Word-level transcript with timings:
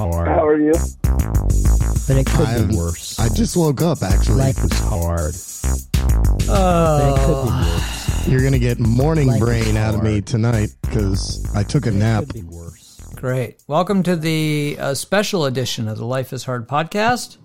hard. 0.00 0.28
How 0.28 0.46
are 0.46 0.58
you? 0.58 0.72
But 2.08 2.16
it 2.16 2.26
could 2.26 2.46
I'm- 2.46 2.68
be 2.68 2.76
worse. 2.76 3.18
I 3.20 3.28
just 3.28 3.54
woke 3.56 3.82
up, 3.82 4.02
actually. 4.02 4.36
Life 4.36 4.62
was 4.62 4.72
hard. 4.78 5.34
Oh. 6.48 6.98
But 6.98 7.12
it 7.12 7.26
could 7.26 7.44
be 7.44 7.50
worse. 7.50 8.26
You're 8.28 8.40
going 8.40 8.52
to 8.52 8.58
get 8.58 8.78
morning 8.80 9.28
Life 9.28 9.40
brain 9.40 9.76
out 9.76 9.94
of 9.94 10.02
me 10.02 10.20
tonight 10.22 10.70
because 10.82 11.46
I 11.54 11.62
took 11.62 11.84
a 11.86 11.90
It 11.90 11.94
nap. 11.96 12.24
could 12.24 12.34
be 12.34 12.42
worse. 12.42 12.98
Great. 13.16 13.62
Welcome 13.66 14.02
to 14.04 14.16
the 14.16 14.76
uh, 14.80 14.94
special 14.94 15.44
edition 15.44 15.86
of 15.88 15.98
the 15.98 16.06
Life 16.06 16.32
is 16.32 16.44
Hard 16.44 16.66
podcast. 16.66 17.36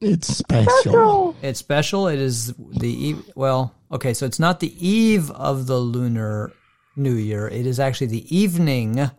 It's 0.00 0.28
special. 0.36 1.34
It's 1.42 1.58
special. 1.60 2.08
It 2.08 2.18
is 2.18 2.52
the 2.58 2.88
eve. 2.88 3.30
Well, 3.34 3.74
okay, 3.90 4.12
so 4.14 4.26
it's 4.26 4.40
not 4.40 4.60
the 4.60 4.74
eve 4.86 5.30
of 5.30 5.66
the 5.66 5.78
lunar 5.78 6.52
new 6.96 7.14
year. 7.14 7.48
It 7.48 7.66
is 7.66 7.80
actually 7.80 8.08
the 8.08 8.36
evening 8.36 9.10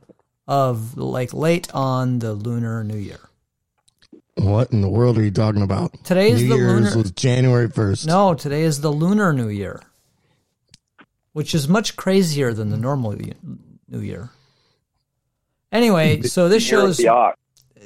of 0.48 0.98
like 0.98 1.34
late 1.34 1.74
on 1.74 2.20
the 2.20 2.34
lunar 2.34 2.84
new 2.84 2.98
year. 2.98 3.20
What 4.36 4.72
in 4.72 4.82
the 4.82 4.90
world 4.90 5.18
are 5.18 5.24
you 5.24 5.32
talking 5.32 5.62
about? 5.62 5.94
Today 6.04 6.32
is 6.32 6.42
New 6.42 6.50
the 6.50 6.56
Year's 6.56 6.82
lunar- 6.86 6.98
was 6.98 7.12
January 7.12 7.70
1st. 7.70 8.08
No, 8.08 8.34
today 8.34 8.64
is 8.64 8.82
the 8.82 8.90
lunar 8.92 9.32
new 9.32 9.48
year, 9.48 9.82
which 11.34 11.54
is 11.54 11.68
much 11.70 11.96
crazier 11.96 12.52
than 12.52 12.70
the 12.70 12.78
normal 12.78 13.16
new 13.88 14.00
year. 14.00 14.32
Anyway, 15.72 16.22
so 16.24 16.50
this 16.50 16.70
Year 16.70 16.80
of 16.82 16.88
shows. 16.88 16.98
the 16.98 17.08
ox. 17.10 17.38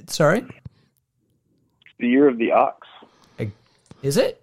Sorry, 0.08 0.46
The 2.00 2.08
year 2.08 2.28
of 2.28 2.38
the 2.38 2.52
ox. 2.52 2.88
is 4.04 4.16
it? 4.18 4.42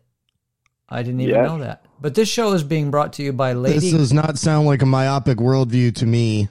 I 0.89 1.03
didn't 1.03 1.21
even 1.21 1.35
Yes. 1.37 1.47
know 1.49 1.59
that. 1.61 1.87
But 2.01 2.15
this 2.15 2.29
show 2.29 2.53
is 2.53 2.63
being 2.65 2.91
brought 2.91 3.13
to 3.15 3.23
you 3.23 3.33
by 3.33 3.53
Lady. 3.55 3.79
This 3.79 3.93
does 3.93 4.13
not 4.13 4.37
sound 4.39 4.67
like 4.67 4.83
a 4.83 4.87
myopic 4.87 5.39
worldview 5.39 5.95
to 5.97 6.07
me. 6.07 6.49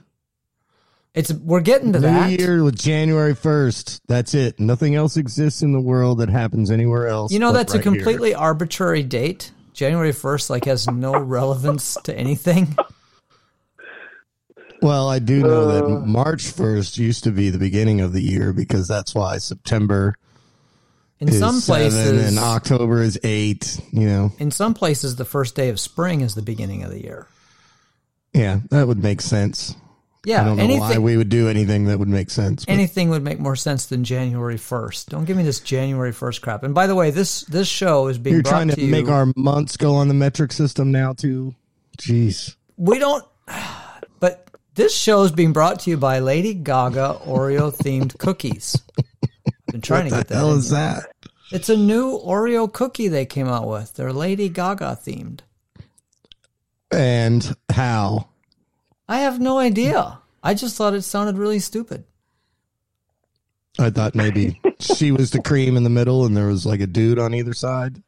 It's 1.13 1.31
we're 1.34 1.62
getting 1.62 1.94
to 1.94 1.99
New 1.99 2.08
that. 2.08 2.40
Year 2.40 2.63
with 2.63 2.77
January 2.77 3.35
1st. 3.35 4.02
That's 4.08 4.34
it. 4.34 4.59
Nothing 4.59 4.95
else 4.95 5.16
exists 5.17 5.62
in 5.62 5.71
the 5.73 5.80
world 5.81 6.20
that 6.20 6.30
happens 6.30 6.71
anywhere 6.71 7.08
else. 7.08 7.32
You 7.32 7.40
know, 7.40 7.51
that's 7.51 7.74
a 7.74 7.77
right 7.77 7.84
here. 7.84 7.93
completely 7.93 8.34
arbitrary 8.35 9.04
date. 9.04 9.51
January 9.73 10.12
1st, 10.12 10.49
like, 10.49 10.65
has 10.65 10.88
no 10.88 11.13
relevance 11.20 11.98
to 12.04 12.15
anything. 12.15 12.76
Well, 14.82 15.07
I 15.07 15.20
do 15.20 15.40
know 15.40 15.68
that 15.71 15.84
Uh. 15.85 15.99
March 16.05 16.43
1st 16.43 16.98
used 16.98 17.23
to 17.23 17.32
be 17.32 17.49
the 17.49 17.57
beginning 17.57 18.01
of 18.01 18.12
the 18.13 18.21
year 18.21 18.51
because 18.54 18.88
that's 18.88 19.16
why 19.16 19.38
September 19.38 20.16
In 21.20 21.29
is 21.29 21.40
some 21.40 21.55
seven 21.60 21.90
places, 21.91 22.27
and 22.29 22.38
October 22.40 23.01
is 23.01 23.18
eight. 23.23 23.79
You 23.91 24.07
know, 24.07 24.32
in 24.40 24.51
some 24.51 24.73
places, 24.73 25.16
the 25.16 25.26
first 25.26 25.55
day 25.55 25.70
of 25.70 25.79
spring 25.79 26.21
is 26.21 26.35
the 26.35 26.41
beginning 26.41 26.84
of 26.84 26.91
the 26.91 27.01
year. 27.01 27.27
yeah, 28.34 28.60
that 28.71 28.88
would 28.88 29.01
make 29.01 29.21
sense. 29.21 29.76
Yeah, 30.26 30.41
I 30.41 30.46
don't 30.46 30.57
know 30.57 30.76
why 30.77 30.98
we 30.99 31.18
would 31.18 31.27
do 31.29 31.49
anything 31.49 31.85
that 31.85 31.99
would 31.99 32.07
make 32.07 32.29
sense. 32.29 32.63
but- 32.66 32.71
anything 32.71 33.10
would 33.10 33.24
make 33.24 33.40
more 33.40 33.57
sense 33.57 33.88
than 33.88 34.04
January 34.05 34.55
1st. 34.57 35.07
Don't 35.10 35.26
give 35.26 35.35
me 35.35 35.43
this 35.43 35.60
January 35.60 36.13
1st 36.13 36.41
crap. 36.41 36.63
And 36.63 36.74
by 36.74 36.88
the 36.88 36.96
way, 36.96 37.12
this 37.12 37.41
this 37.41 37.68
show 37.68 38.07
is 38.07 38.18
being 38.18 38.35
You're 38.35 38.44
brought 38.44 38.51
trying 38.51 38.68
to, 38.70 38.76
to 38.76 38.82
you. 38.82 38.90
make 38.91 39.10
our 39.10 39.27
months 39.35 39.76
go 39.76 39.96
on 39.96 40.07
the 40.07 40.13
metric 40.13 40.54
system 40.54 40.91
now 40.91 41.12
too. 41.13 41.55
Jeez. 41.98 42.55
we 42.77 42.99
don't. 42.99 43.24
But 44.20 44.48
this 44.76 44.96
show 44.96 45.24
is 45.24 45.32
being 45.32 45.51
brought 45.54 45.82
to 45.82 45.90
you 45.90 45.98
by 45.98 46.20
Lady 46.20 46.54
Gaga 46.54 47.20
Oreo 47.26 47.76
themed 47.76 48.18
cookies. 48.18 48.82
I've 48.98 49.54
been 49.74 49.82
trying 49.82 50.05
What 50.05 50.10
to 50.10 50.16
the 50.16 50.18
get 50.21 50.27
that. 50.29 50.35
hell 50.35 50.54
is 50.54 50.70
here. 50.70 50.79
that? 50.79 51.10
It's 51.51 51.70
a 51.70 51.77
new 51.77 52.18
Oreo 52.18 52.71
cookie 52.71 53.10
they 53.10 53.26
came 53.26 53.48
out 53.48 53.68
with. 53.68 53.94
They're 53.96 54.13
Lady 54.13 54.48
Gaga 54.49 54.98
themed. 55.05 55.41
And 56.91 57.55
how? 57.71 58.29
I 59.07 59.20
have 59.20 59.40
no 59.40 59.57
idea. 59.57 60.20
I 60.41 60.54
just 60.54 60.76
thought 60.76 60.93
it 60.93 61.01
sounded 61.04 61.37
really 61.37 61.59
stupid. 61.59 62.05
I 63.79 63.90
thought 63.90 64.16
maybe 64.16 64.59
she 64.79 65.12
was 65.12 65.31
the 65.31 65.41
cream 65.41 65.78
in 65.78 65.84
the 65.84 65.90
middle 65.90 66.25
and 66.25 66.35
there 66.35 66.47
was 66.47 66.66
like 66.66 66.79
a 66.79 66.88
dude 66.88 67.19
on 67.19 67.34
either 67.34 67.53
side. 67.53 68.01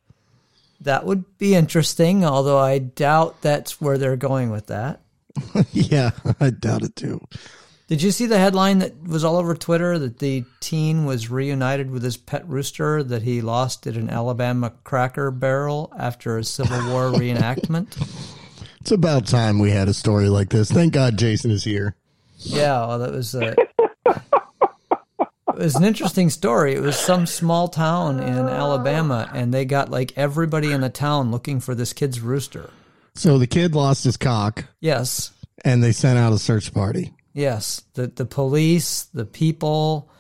That 0.82 1.06
would 1.06 1.38
be 1.38 1.56
interesting, 1.56 2.26
although 2.26 2.60
I 2.60 2.80
doubt 2.80 3.42
that's 3.42 3.82
where 3.82 3.98
they're 3.98 4.18
going 4.18 4.52
with 4.52 4.68
that. 4.68 5.02
yeah, 5.72 6.12
I 6.40 6.50
doubt 6.50 6.84
it 6.84 6.96
too. 6.96 7.22
Did 7.88 8.02
you 8.02 8.12
see 8.12 8.26
the 8.26 8.40
headline 8.40 8.80
that 8.80 9.04
was 9.04 9.24
all 9.24 9.38
over 9.38 9.54
Twitter 9.54 10.00
that 10.00 10.18
the 10.18 10.44
teen 10.60 11.06
was 11.06 11.30
reunited 11.30 11.92
with 11.92 12.04
his 12.04 12.18
pet 12.18 12.48
rooster 12.48 13.04
that 13.04 13.22
he 13.22 13.42
lost 13.42 13.86
at 13.86 13.96
an 13.96 14.10
Alabama 14.10 14.74
cracker 14.84 15.30
barrel 15.30 15.94
after 15.98 16.38
a 16.38 16.44
Civil 16.44 16.90
War 16.90 17.12
reenactment? 17.12 17.96
It's 18.86 18.92
about 18.92 19.26
time 19.26 19.58
we 19.58 19.72
had 19.72 19.88
a 19.88 19.96
story 19.96 20.30
like 20.30 20.50
this. 20.50 20.70
Thank 20.70 20.94
God 20.94 21.18
Jason 21.18 21.50
is 21.50 21.64
here. 21.64 21.96
Yeah, 22.38 22.86
well, 22.86 23.00
that 23.00 23.14
was 23.14 23.34
a. 23.34 23.56
It 24.06 25.58
was 25.58 25.76
an 25.76 25.84
interesting 25.84 26.30
story. 26.30 26.76
It 26.76 26.84
was 26.84 26.96
some 26.96 27.26
small 27.26 27.68
town 27.68 28.20
in 28.20 28.48
Alabama, 28.48 29.28
and 29.34 29.52
they 29.52 29.66
got 29.66 29.90
like 29.90 30.16
everybody 30.16 30.72
in 30.72 30.82
the 30.82 30.92
town 30.92 31.32
looking 31.32 31.60
for 31.62 31.74
this 31.74 31.94
kid's 31.94 32.20
rooster. 32.20 32.70
So 33.16 33.40
the 33.40 33.48
kid 33.48 33.74
lost 33.74 34.04
his 34.04 34.18
cock 34.18 34.66
Yes, 34.82 35.32
and 35.64 35.84
they 35.84 35.92
sent 35.92 36.20
out 36.20 36.32
a 36.32 36.38
search 36.38 36.72
party. 36.72 37.12
yes. 37.34 37.82
The 37.96 38.06
the 38.06 38.26
police, 38.26 39.06
the 39.06 39.26
people, 39.26 40.12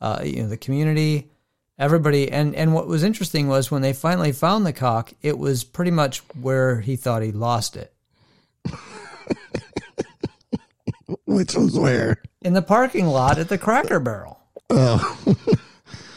uh, 0.00 0.22
you 0.24 0.42
know, 0.42 0.48
the 0.48 0.56
community, 0.56 1.30
everybody. 1.78 2.32
And 2.32 2.56
and 2.56 2.74
what 2.74 2.88
was 2.88 3.04
interesting 3.04 3.46
was 3.46 3.70
when 3.70 3.82
they 3.82 3.92
finally 3.92 4.32
found 4.32 4.66
the 4.66 4.72
cock, 4.72 5.12
it 5.22 5.38
was 5.38 5.62
pretty 5.62 5.92
much 5.92 6.18
where 6.40 6.80
he 6.80 6.96
thought 6.96 7.22
he 7.22 7.30
lost 7.30 7.76
it 7.76 7.94
Which 11.26 11.54
was 11.54 11.78
where? 11.78 12.22
in 12.42 12.52
the 12.52 12.62
parking 12.62 13.06
lot 13.06 13.38
at 13.38 13.48
the 13.48 13.58
Cracker 13.58 14.00
Barrel. 14.00 14.40
Oh. 14.70 15.36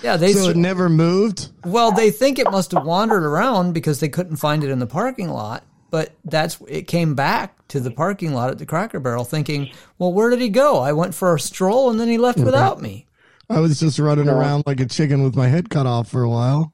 Yeah, 0.03 0.17
they 0.17 0.33
so 0.33 0.49
it 0.49 0.57
never 0.57 0.89
moved? 0.89 1.49
Well, 1.63 1.91
they 1.91 2.09
think 2.09 2.39
it 2.39 2.49
must 2.49 2.71
have 2.71 2.85
wandered 2.85 3.23
around 3.23 3.73
because 3.73 3.99
they 3.99 4.09
couldn't 4.09 4.37
find 4.37 4.63
it 4.63 4.71
in 4.71 4.79
the 4.79 4.87
parking 4.87 5.29
lot. 5.29 5.63
But 5.91 6.13
that's 6.25 6.57
it 6.67 6.87
came 6.87 7.15
back 7.15 7.67
to 7.67 7.79
the 7.79 7.91
parking 7.91 8.33
lot 8.33 8.49
at 8.49 8.57
the 8.57 8.65
Cracker 8.65 8.99
Barrel, 8.99 9.25
thinking, 9.25 9.69
"Well, 9.99 10.13
where 10.13 10.29
did 10.29 10.39
he 10.39 10.49
go? 10.49 10.79
I 10.79 10.93
went 10.93 11.13
for 11.13 11.35
a 11.35 11.39
stroll 11.39 11.91
and 11.91 11.99
then 11.99 12.07
he 12.07 12.17
left 12.17 12.39
without 12.39 12.81
me." 12.81 13.05
I 13.49 13.59
was 13.59 13.79
just 13.79 13.99
running 13.99 14.29
around 14.29 14.63
like 14.65 14.79
a 14.79 14.85
chicken 14.85 15.21
with 15.21 15.35
my 15.35 15.47
head 15.47 15.69
cut 15.69 15.85
off 15.85 16.09
for 16.09 16.23
a 16.23 16.29
while. 16.29 16.73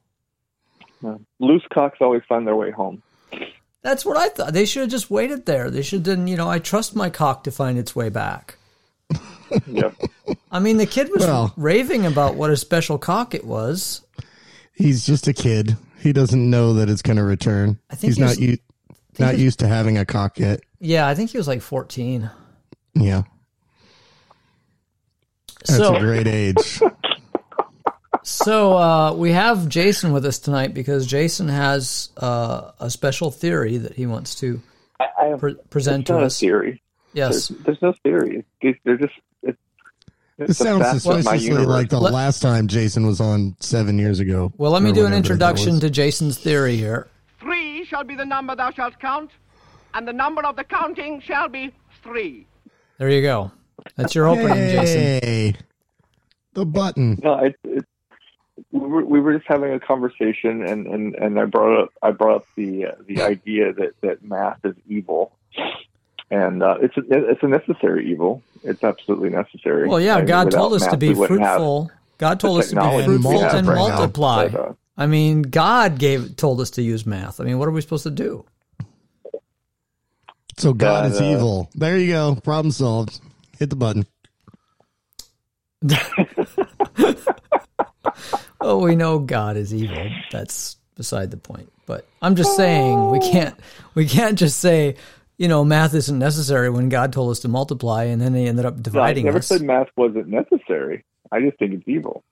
Loose 1.40 1.64
cocks 1.72 1.98
always 2.00 2.22
find 2.28 2.46
their 2.46 2.56
way 2.56 2.70
home. 2.70 3.02
That's 3.82 4.04
what 4.04 4.16
I 4.16 4.28
thought. 4.28 4.52
They 4.52 4.64
should 4.64 4.82
have 4.82 4.90
just 4.90 5.10
waited 5.10 5.46
there. 5.46 5.70
They 5.70 5.82
should 5.82 6.04
have, 6.06 6.16
done, 6.16 6.26
you 6.26 6.36
know, 6.36 6.48
I 6.48 6.58
trust 6.58 6.96
my 6.96 7.10
cock 7.10 7.44
to 7.44 7.50
find 7.50 7.78
its 7.78 7.94
way 7.94 8.08
back. 8.08 8.56
yeah. 9.66 9.92
I 10.50 10.58
mean, 10.58 10.76
the 10.78 10.86
kid 10.86 11.08
was 11.10 11.24
Well- 11.24 11.52
raving 11.56 12.04
about 12.04 12.34
what 12.34 12.50
a 12.50 12.56
special 12.56 12.98
cock 12.98 13.34
it 13.34 13.44
was. 13.44 14.02
He's 14.72 15.06
just 15.06 15.26
a 15.28 15.32
kid. 15.32 15.76
He 16.00 16.12
doesn't 16.12 16.50
know 16.50 16.74
that 16.74 16.88
it's 16.88 17.02
going 17.02 17.16
to 17.16 17.24
return. 17.24 17.78
I 17.90 17.94
think 17.94 18.10
he's 18.10 18.16
he 18.16 18.22
was- 18.22 18.38
not 18.38 18.48
u- 18.48 18.58
not 19.18 19.34
he- 19.34 19.42
used 19.42 19.58
to 19.60 19.68
having 19.68 19.96
a 19.98 20.04
cock 20.04 20.38
yet. 20.38 20.60
Yeah, 20.80 21.06
I 21.08 21.14
think 21.14 21.30
he 21.30 21.38
was 21.38 21.48
like 21.48 21.60
14. 21.62 22.30
Yeah, 22.94 23.22
that's 25.66 25.76
so, 25.78 25.94
a 25.96 26.00
great 26.00 26.26
age. 26.26 26.80
So 28.28 28.76
uh, 28.76 29.14
we 29.14 29.32
have 29.32 29.70
Jason 29.70 30.12
with 30.12 30.26
us 30.26 30.38
tonight 30.38 30.74
because 30.74 31.06
Jason 31.06 31.48
has 31.48 32.10
uh, 32.18 32.72
a 32.78 32.90
special 32.90 33.30
theory 33.30 33.78
that 33.78 33.94
he 33.94 34.04
wants 34.04 34.34
to 34.40 34.60
I, 35.00 35.06
I 35.18 35.24
have 35.28 35.40
pre- 35.40 35.54
present 35.70 36.06
to 36.08 36.12
not 36.12 36.22
a 36.24 36.26
us. 36.26 36.38
theory. 36.38 36.82
Yes. 37.14 37.48
There's, 37.48 37.62
there's 37.64 37.82
no 37.82 37.94
theory. 38.02 38.44
They're 38.84 38.98
just. 38.98 39.14
It's, 39.42 39.58
It 40.38 40.42
it's 40.50 40.58
the 40.58 40.64
sounds 40.64 40.82
facts 40.82 41.06
of 41.06 41.14
my 41.14 41.20
suspiciously 41.22 41.64
like 41.64 41.88
the 41.88 41.98
Let- 41.98 42.12
last 42.12 42.40
time 42.40 42.68
Jason 42.68 43.06
was 43.06 43.18
on 43.18 43.56
seven 43.60 43.98
years 43.98 44.20
ago. 44.20 44.52
Well, 44.58 44.72
let 44.72 44.82
me 44.82 44.92
do 44.92 45.06
an 45.06 45.14
introduction 45.14 45.80
to 45.80 45.88
Jason's 45.88 46.36
theory 46.38 46.76
here. 46.76 47.08
Three 47.40 47.86
shall 47.86 48.04
be 48.04 48.14
the 48.14 48.26
number 48.26 48.54
thou 48.54 48.70
shalt 48.72 49.00
count, 49.00 49.30
and 49.94 50.06
the 50.06 50.12
number 50.12 50.44
of 50.44 50.54
the 50.56 50.64
counting 50.64 51.22
shall 51.22 51.48
be 51.48 51.72
three. 52.02 52.46
There 52.98 53.08
you 53.08 53.22
go. 53.22 53.52
That's 53.96 54.14
your 54.14 54.28
opening, 54.28 54.68
Jason. 54.68 55.56
The 56.52 56.66
button. 56.66 57.18
No, 57.22 57.38
it, 57.38 57.56
it, 57.64 57.84
we 58.72 58.80
were 58.80 59.04
we 59.04 59.20
were 59.20 59.34
just 59.34 59.46
having 59.46 59.72
a 59.72 59.80
conversation, 59.80 60.64
and, 60.64 60.86
and, 60.86 61.14
and 61.14 61.38
I 61.38 61.44
brought 61.44 61.82
up 61.82 61.92
I 62.02 62.10
brought 62.10 62.36
up 62.36 62.46
the 62.56 62.86
uh, 62.86 62.92
the 63.06 63.22
idea 63.22 63.72
that, 63.72 64.00
that 64.02 64.22
math 64.22 64.64
is 64.64 64.74
evil, 64.88 65.32
and 66.30 66.62
uh, 66.62 66.76
it's 66.80 66.96
a, 66.96 67.02
it's 67.08 67.42
a 67.42 67.48
necessary 67.48 68.10
evil. 68.10 68.42
It's 68.64 68.82
absolutely 68.82 69.30
necessary. 69.30 69.88
Well, 69.88 70.00
yeah, 70.00 70.14
I 70.14 70.18
mean, 70.18 70.26
God 70.26 70.50
told 70.50 70.74
us 70.74 70.86
to 70.86 70.96
be 70.96 71.08
we 71.08 71.14
wouldn't 71.14 71.40
have 71.40 71.56
fruitful. 71.56 71.90
God 72.18 72.40
told 72.40 72.58
us 72.60 72.70
to 72.70 72.76
be 72.76 73.04
fruitful 73.04 73.44
and 73.44 73.66
right 73.66 73.76
multiply. 73.76 74.48
But, 74.48 74.60
uh, 74.60 74.72
I 74.96 75.06
mean, 75.06 75.42
God 75.42 75.98
gave 75.98 76.36
told 76.36 76.60
us 76.60 76.70
to 76.70 76.82
use 76.82 77.06
math. 77.06 77.40
I 77.40 77.44
mean, 77.44 77.58
what 77.58 77.68
are 77.68 77.72
we 77.72 77.80
supposed 77.80 78.02
to 78.02 78.10
do? 78.10 78.44
So 80.56 80.72
God 80.72 81.04
That, 81.04 81.12
is 81.12 81.20
uh, 81.20 81.24
evil. 81.24 81.70
There 81.74 81.96
you 81.96 82.12
go. 82.12 82.34
Problem 82.34 82.72
solved. 82.72 83.20
Hit 83.58 83.70
the 83.70 83.76
button. 83.76 84.06
Oh, 88.60 88.78
we 88.78 88.96
know 88.96 89.18
God 89.18 89.56
is 89.56 89.72
evil. 89.72 90.10
That's 90.30 90.76
beside 90.96 91.30
the 91.30 91.36
point. 91.36 91.72
But 91.86 92.06
I'm 92.20 92.34
just 92.36 92.56
saying 92.56 93.10
we 93.10 93.20
can't 93.20 93.58
we 93.94 94.06
can't 94.06 94.38
just 94.38 94.58
say, 94.58 94.96
you 95.38 95.48
know, 95.48 95.64
math 95.64 95.94
isn't 95.94 96.18
necessary 96.18 96.68
when 96.70 96.88
God 96.88 97.12
told 97.12 97.30
us 97.30 97.40
to 97.40 97.48
multiply 97.48 98.04
and 98.04 98.20
then 98.20 98.32
they 98.32 98.46
ended 98.46 98.66
up 98.66 98.74
no, 98.74 98.80
I 98.80 98.82
dividing 98.82 99.24
never 99.26 99.38
us. 99.38 99.46
said 99.46 99.62
math 99.62 99.88
wasn't 99.96 100.28
necessary. 100.28 101.04
I 101.32 101.40
just 101.40 101.58
think 101.58 101.74
it's 101.74 101.86
evil. 101.86 102.24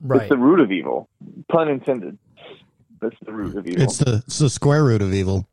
Right. 0.00 0.22
It's 0.22 0.30
the 0.30 0.38
root 0.38 0.60
of 0.60 0.70
evil. 0.70 1.08
Pun 1.50 1.68
intended. 1.68 2.18
That's 3.00 3.16
the 3.24 3.32
root 3.32 3.56
of 3.56 3.66
evil. 3.66 3.82
It's 3.82 3.98
the 3.98 4.22
it's 4.26 4.38
the 4.38 4.48
square 4.50 4.84
root 4.84 5.02
of 5.02 5.12
evil. 5.12 5.46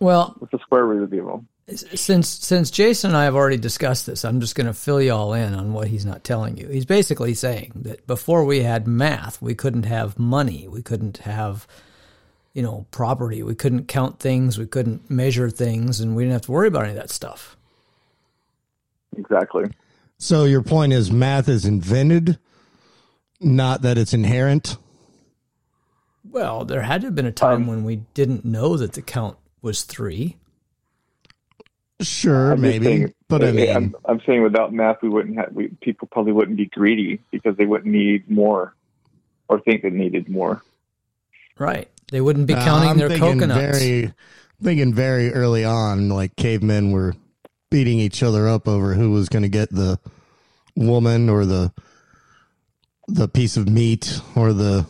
Well, 0.00 0.36
It's 0.42 0.50
the 0.52 0.58
square 0.58 0.84
root 0.84 1.02
of 1.04 1.14
evil. 1.14 1.44
Since 1.68 2.28
since 2.28 2.70
Jason 2.70 3.10
and 3.10 3.16
I 3.16 3.24
have 3.24 3.34
already 3.34 3.56
discussed 3.56 4.06
this, 4.06 4.24
I'm 4.24 4.40
just 4.40 4.54
going 4.54 4.66
to 4.66 4.74
fill 4.74 5.00
you 5.00 5.12
all 5.12 5.32
in 5.32 5.54
on 5.54 5.72
what 5.72 5.88
he's 5.88 6.04
not 6.04 6.24
telling 6.24 6.56
you. 6.56 6.68
He's 6.68 6.84
basically 6.84 7.34
saying 7.34 7.72
that 7.76 8.06
before 8.06 8.44
we 8.44 8.62
had 8.62 8.86
math, 8.86 9.40
we 9.40 9.54
couldn't 9.54 9.84
have 9.84 10.18
money, 10.18 10.68
we 10.68 10.82
couldn't 10.82 11.18
have 11.18 11.66
you 12.52 12.62
know 12.62 12.86
property, 12.90 13.42
we 13.42 13.54
couldn't 13.54 13.88
count 13.88 14.18
things, 14.18 14.58
we 14.58 14.66
couldn't 14.66 15.10
measure 15.10 15.50
things, 15.50 16.00
and 16.00 16.14
we 16.14 16.24
didn't 16.24 16.34
have 16.34 16.42
to 16.42 16.52
worry 16.52 16.68
about 16.68 16.82
any 16.84 16.90
of 16.90 16.96
that 16.96 17.10
stuff. 17.10 17.56
Exactly. 19.16 19.64
So 20.18 20.44
your 20.44 20.62
point 20.62 20.92
is 20.92 21.10
math 21.10 21.48
is 21.48 21.64
invented, 21.64 22.38
not 23.40 23.82
that 23.82 23.98
it's 23.98 24.12
inherent. 24.14 24.76
Well, 26.30 26.64
there 26.64 26.82
had 26.82 27.02
to 27.02 27.08
have 27.08 27.14
been 27.14 27.26
a 27.26 27.32
time 27.32 27.62
Um, 27.62 27.66
when 27.66 27.84
we 27.84 27.96
didn't 28.14 28.44
know 28.44 28.76
that 28.76 28.94
the 28.94 29.02
count 29.02 29.36
was 29.62 29.82
three. 29.84 30.36
Sure, 32.04 32.52
I'm 32.52 32.60
maybe, 32.60 32.84
saying- 32.84 33.14
but 33.28 33.42
I 33.42 33.52
mean, 33.52 33.74
I'm, 33.76 33.96
I'm 34.04 34.20
saying 34.26 34.42
without 34.42 34.72
math, 34.72 35.02
we 35.02 35.08
wouldn't 35.08 35.36
have. 35.38 35.52
We, 35.52 35.68
people 35.80 36.08
probably 36.10 36.32
wouldn't 36.32 36.56
be 36.56 36.66
greedy 36.66 37.20
because 37.30 37.56
they 37.56 37.66
wouldn't 37.66 37.92
need 37.92 38.30
more, 38.30 38.74
or 39.48 39.60
think 39.60 39.82
they 39.82 39.90
needed 39.90 40.28
more. 40.28 40.62
Right. 41.58 41.88
They 42.10 42.20
wouldn't 42.20 42.46
be 42.46 42.54
uh, 42.54 42.64
counting 42.64 42.90
I'm 42.90 42.98
their 42.98 43.08
thinking 43.08 43.40
coconuts. 43.40 43.78
Very, 43.78 44.12
thinking 44.62 44.94
very 44.94 45.32
early 45.32 45.64
on, 45.64 46.08
like 46.10 46.36
cavemen 46.36 46.92
were 46.92 47.14
beating 47.70 47.98
each 47.98 48.22
other 48.22 48.48
up 48.48 48.68
over 48.68 48.94
who 48.94 49.10
was 49.10 49.28
going 49.28 49.42
to 49.42 49.48
get 49.48 49.70
the 49.70 49.98
woman 50.76 51.28
or 51.28 51.44
the 51.44 51.72
the 53.08 53.28
piece 53.28 53.56
of 53.56 53.68
meat 53.68 54.20
or 54.34 54.52
the 54.52 54.86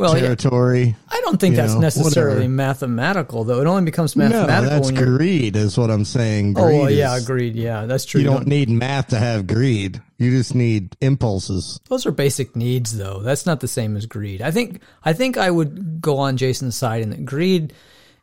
well, 0.00 0.14
territory. 0.14 0.96
I 1.08 1.20
don't 1.20 1.40
think 1.40 1.56
that's 1.56 1.74
know, 1.74 1.80
necessarily 1.80 2.34
whatever. 2.36 2.48
mathematical, 2.48 3.44
though. 3.44 3.60
It 3.60 3.66
only 3.66 3.84
becomes 3.84 4.16
mathematical. 4.16 4.62
No, 4.62 4.68
that's 4.68 4.92
when 4.92 4.94
greed, 4.94 5.56
is 5.56 5.78
what 5.78 5.90
I'm 5.90 6.04
saying. 6.04 6.54
Oh, 6.58 6.64
Greed 6.64 6.80
well, 6.80 6.90
yeah, 6.90 7.16
is- 7.16 7.24
agreed. 7.24 7.56
Yeah, 7.56 7.86
that's 7.86 8.04
true. 8.04 8.20
You 8.20 8.26
don't 8.26 8.46
need 8.46 8.68
math 8.70 9.08
to 9.08 9.18
have 9.18 9.46
greed. 9.46 10.00
You 10.18 10.30
just 10.30 10.54
need 10.54 10.96
impulses. 11.00 11.80
Those 11.88 12.06
are 12.06 12.12
basic 12.12 12.56
needs, 12.56 12.96
though. 12.96 13.20
That's 13.20 13.46
not 13.46 13.60
the 13.60 13.68
same 13.68 13.96
as 13.96 14.06
greed. 14.06 14.42
I 14.42 14.50
think. 14.50 14.80
I 15.04 15.12
think 15.12 15.36
I 15.36 15.50
would 15.50 16.00
go 16.00 16.18
on 16.18 16.36
Jason's 16.36 16.76
side 16.76 17.02
in 17.02 17.10
that 17.10 17.24
greed 17.24 17.72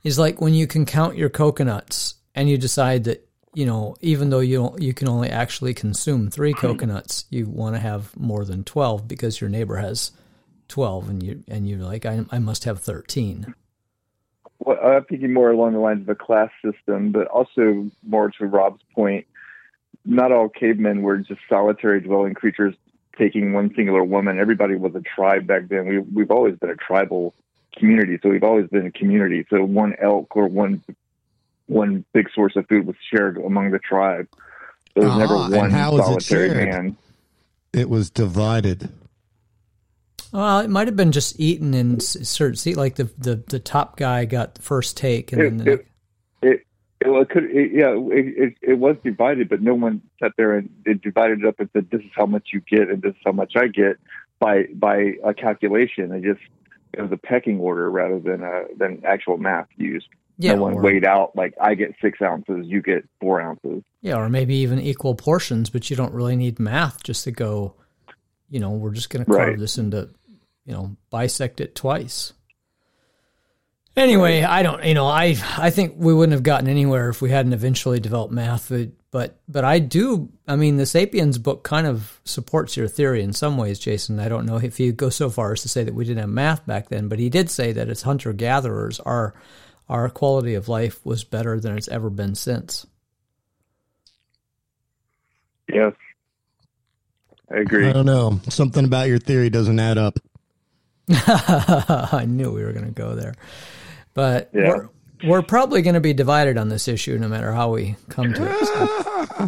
is 0.04 0.20
like 0.20 0.40
when 0.42 0.54
you 0.54 0.68
can 0.68 0.86
count 0.86 1.18
your 1.18 1.30
coconuts 1.30 2.16
and 2.36 2.50
you 2.50 2.58
decide 2.58 3.06
that 3.06 3.24
you 3.54 3.66
know, 3.66 3.96
even 4.02 4.30
though 4.30 4.40
you 4.40 4.58
don't, 4.58 4.82
you 4.84 4.94
can 4.94 5.08
only 5.08 5.30
actually 5.32 5.74
consume 5.74 6.30
three 6.30 6.54
coconuts, 6.66 7.26
you 7.32 7.48
want 7.48 7.76
to 7.76 7.80
have 7.80 8.16
more 8.16 8.46
than 8.46 8.64
twelve 8.64 9.08
because 9.08 9.42
your 9.42 9.50
neighbor 9.50 9.78
has 9.78 10.12
twelve, 10.68 11.10
and 11.10 11.22
you 11.24 11.44
and 11.48 11.68
you're 11.68 11.80
like, 11.80 12.06
I, 12.06 12.26
I 12.32 12.40
must 12.40 12.64
have 12.66 12.80
thirteen. 12.80 13.54
Well, 14.60 14.78
I'm 14.84 15.04
thinking 15.06 15.34
more 15.34 15.52
along 15.52 15.74
the 15.74 15.80
lines 15.80 16.02
of 16.02 16.10
a 16.10 16.16
class 16.16 16.50
system, 16.66 17.12
but 17.12 17.28
also 17.28 17.90
more 18.04 18.32
to 18.32 18.46
Rob's 18.46 18.82
point. 18.96 19.26
Not 20.06 20.32
all 20.32 20.50
cavemen 20.50 21.02
were 21.02 21.18
just 21.18 21.42
solitary 21.50 22.02
dwelling 22.02 22.34
creatures 22.34 22.74
taking 23.18 23.54
one 23.54 23.74
singular 23.76 24.04
woman. 24.04 24.40
Everybody 24.40 24.76
was 24.76 24.96
a 24.96 25.02
tribe 25.02 25.48
back 25.48 25.68
then. 25.70 25.88
We, 25.88 26.00
we've 26.00 26.32
always 26.32 26.56
been 26.58 26.70
a 26.70 26.76
tribal 26.76 27.34
community, 27.78 28.18
so 28.22 28.30
we've 28.30 28.44
always 28.44 28.68
been 28.68 28.86
a 28.86 28.92
community. 28.92 29.46
So 29.50 29.64
one 29.64 29.96
elk 30.02 30.36
or 30.36 30.48
one 30.48 30.84
one 31.68 32.06
big 32.14 32.30
source 32.34 32.56
of 32.56 32.66
food 32.68 32.88
was 32.88 32.96
shared 33.14 33.38
among 33.38 33.72
the 33.72 33.80
tribe. 33.80 34.28
There 34.96 35.04
was 35.04 35.14
Ah, 35.14 35.18
never 35.20 35.36
one 35.58 35.70
how 35.70 35.94
is 35.98 36.00
it 36.00 36.04
solitary 36.06 36.50
shared? 36.50 36.70
man. 36.70 36.98
It 37.74 37.90
was 37.90 38.10
divided. 38.10 38.90
Well, 40.34 40.60
it 40.60 40.70
might 40.70 40.88
have 40.88 40.96
been 40.96 41.12
just 41.12 41.40
eaten 41.40 41.74
in 41.74 42.00
certain. 42.00 42.56
See, 42.56 42.76
like 42.76 42.96
the, 42.96 43.10
the 43.18 43.44
the 43.48 43.60
top 43.60 43.98
guy 43.98 44.26
got 44.26 44.56
the 44.56 44.62
first 44.62 44.98
take, 44.98 45.32
and 45.32 45.42
then 45.42 45.58
the 45.58 45.72
It- 45.74 45.88
it, 46.42 46.62
it, 47.02 47.08
well, 47.10 47.22
it 47.22 47.30
could, 47.30 47.46
it, 47.46 47.72
yeah, 47.74 47.92
it, 47.96 48.34
it, 48.38 48.54
it 48.62 48.74
was 48.80 48.96
divided, 49.04 49.50
but 49.50 49.62
no 49.62 49.74
one 49.74 50.02
sat 50.22 50.32
there 50.38 50.54
and 50.58 50.70
it 50.86 51.02
divided 51.02 51.40
it 51.40 51.46
up 51.46 51.60
and 51.60 51.70
said, 51.74 51.88
"This 51.92 52.02
is 52.02 52.12
how 52.16 52.26
much 52.26 52.50
you 52.54 52.62
get, 52.62 52.90
and 52.90 53.02
this 53.02 53.12
is 53.12 53.22
how 53.26 53.32
much 53.32 53.54
I 53.56 53.68
get." 53.68 53.98
By 54.40 54.66
by 54.76 55.14
a 55.24 55.34
calculation, 55.34 56.12
it 56.12 56.24
just 56.24 56.42
it 56.94 57.02
was 57.02 57.12
a 57.12 57.18
pecking 57.18 57.60
order 57.60 57.90
rather 57.90 58.20
than 58.20 58.44
a 58.44 58.66
than 58.78 59.02
actual 59.06 59.38
math 59.38 59.68
used. 59.78 60.08
yeah, 60.38 60.54
no 60.56 60.62
one 60.64 60.74
or- 60.74 60.82
weighed 60.84 61.06
out 61.06 61.36
like 61.36 61.54
I 61.62 61.74
get 61.76 61.96
six 62.02 62.22
ounces, 62.22 62.68
you 62.68 62.82
get 62.84 63.04
four 63.20 63.42
ounces. 63.42 63.84
Yeah, 64.02 64.18
or 64.18 64.30
maybe 64.30 64.56
even 64.58 64.80
equal 64.80 65.16
portions, 65.16 65.70
but 65.72 65.90
you 65.90 65.96
don't 65.96 66.14
really 66.14 66.36
need 66.36 66.60
math 66.60 67.02
just 67.04 67.24
to 67.24 67.32
go, 67.32 67.74
you 68.50 68.60
know, 68.60 68.72
we're 68.72 68.92
just 68.92 69.10
going 69.10 69.26
to 69.26 69.32
carve 69.32 69.50
Right. 69.50 69.60
this 69.60 69.78
into, 69.78 70.10
you 70.66 70.74
know, 70.74 70.96
bisect 71.10 71.60
it 71.62 71.76
twice. 71.76 72.34
Anyway, 73.96 74.44
I 74.44 74.62
don't, 74.62 74.84
you 74.84 74.94
know, 74.94 75.08
I 75.08 75.36
I 75.58 75.72
think 75.72 75.96
we 75.98 76.14
wouldn't 76.14 76.34
have 76.34 76.44
gotten 76.44 76.68
anywhere 76.68 77.10
if 77.10 77.20
we 77.20 77.32
hadn't 77.32 77.54
eventually 77.54 78.00
developed 78.00 78.32
math. 78.32 78.70
But 78.70 78.90
but, 79.10 79.40
but 79.48 79.64
I 79.64 79.80
do. 79.80 80.30
I 80.48 80.56
mean, 80.56 80.78
the 80.78 80.86
*Sapiens* 80.86 81.40
book 81.40 81.64
kind 81.64 81.88
of 81.88 82.20
supports 82.24 82.78
your 82.78 82.88
theory 82.88 83.24
in 83.24 83.34
some 83.34 83.58
ways, 83.58 83.80
Jason. 83.80 84.20
I 84.20 84.30
don't 84.30 84.46
know 84.46 84.58
if 84.58 84.80
you 84.80 84.92
go 84.92 85.10
so 85.10 85.32
far 85.32 85.54
as 85.54 85.64
to 85.64 85.70
say 85.70 85.84
that 85.84 85.96
we 85.96 86.06
didn't 86.06 86.20
have 86.20 86.30
math 86.30 86.64
back 86.68 86.90
then, 86.90 87.08
but 87.08 87.18
he 87.18 87.30
did 87.30 87.50
say 87.50 87.72
that 87.72 87.90
as 87.90 88.04
hunter 88.04 88.34
gatherers, 88.34 89.00
our 89.00 89.34
our 89.90 90.10
quality 90.10 90.54
of 90.54 90.70
life 90.70 91.04
was 91.04 91.24
better 91.24 91.60
than 91.60 91.76
it's 91.76 91.88
ever 91.88 92.12
been 92.12 92.36
since. 92.36 92.86
Yes, 95.74 95.94
I 97.52 97.58
agree. 97.60 97.88
I 97.88 97.94
don't 97.94 98.06
know. 98.06 98.40
Something 98.50 98.86
about 98.86 99.08
your 99.08 99.20
theory 99.20 99.50
doesn't 99.50 99.80
add 99.80 99.98
up. 99.98 100.20
I 101.10 102.26
knew 102.28 102.52
we 102.52 102.64
were 102.64 102.74
going 102.74 102.86
to 102.86 102.92
go 102.92 103.16
there. 103.16 103.36
But 104.14 104.50
Yeah. 104.54 104.70
we're, 104.76 104.90
we're 105.30 105.42
probably 105.42 105.82
going 105.82 105.94
to 105.94 106.02
be 106.02 106.14
divided 106.14 106.58
on 106.58 106.68
this 106.70 106.88
issue 106.88 107.18
no 107.18 107.28
matter 107.30 107.54
how 107.54 107.72
we 107.72 107.96
come 108.10 108.34
to 108.34 108.46
it. 108.46 108.66
So, 108.66 109.48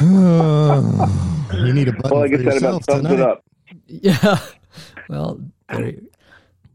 you 0.00 1.72
need 1.72 1.88
a 1.88 1.92
button 1.92 2.10
well, 2.10 2.22
I 2.24 2.28
for 2.28 2.36
guess 2.36 2.54
yourself 2.54 2.84
about 2.84 2.96
tonight. 3.02 3.20
up. 3.20 3.44
yeah. 3.86 4.38
Well, 5.08 5.40
there, 5.70 5.86
you- 5.88 6.10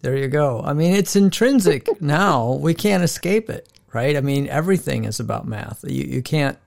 there 0.02 0.18
you 0.18 0.28
go. 0.28 0.60
I 0.66 0.74
mean, 0.74 0.94
it's 0.96 1.16
intrinsic 1.16 2.02
now. 2.02 2.54
We 2.54 2.74
can't 2.74 3.04
escape 3.04 3.48
it, 3.48 3.70
right? 3.94 4.18
I 4.18 4.22
mean, 4.22 4.48
everything 4.48 5.06
is 5.06 5.20
about 5.20 5.48
math. 5.48 5.86
You, 5.88 6.04
you 6.04 6.24
can't 6.24 6.58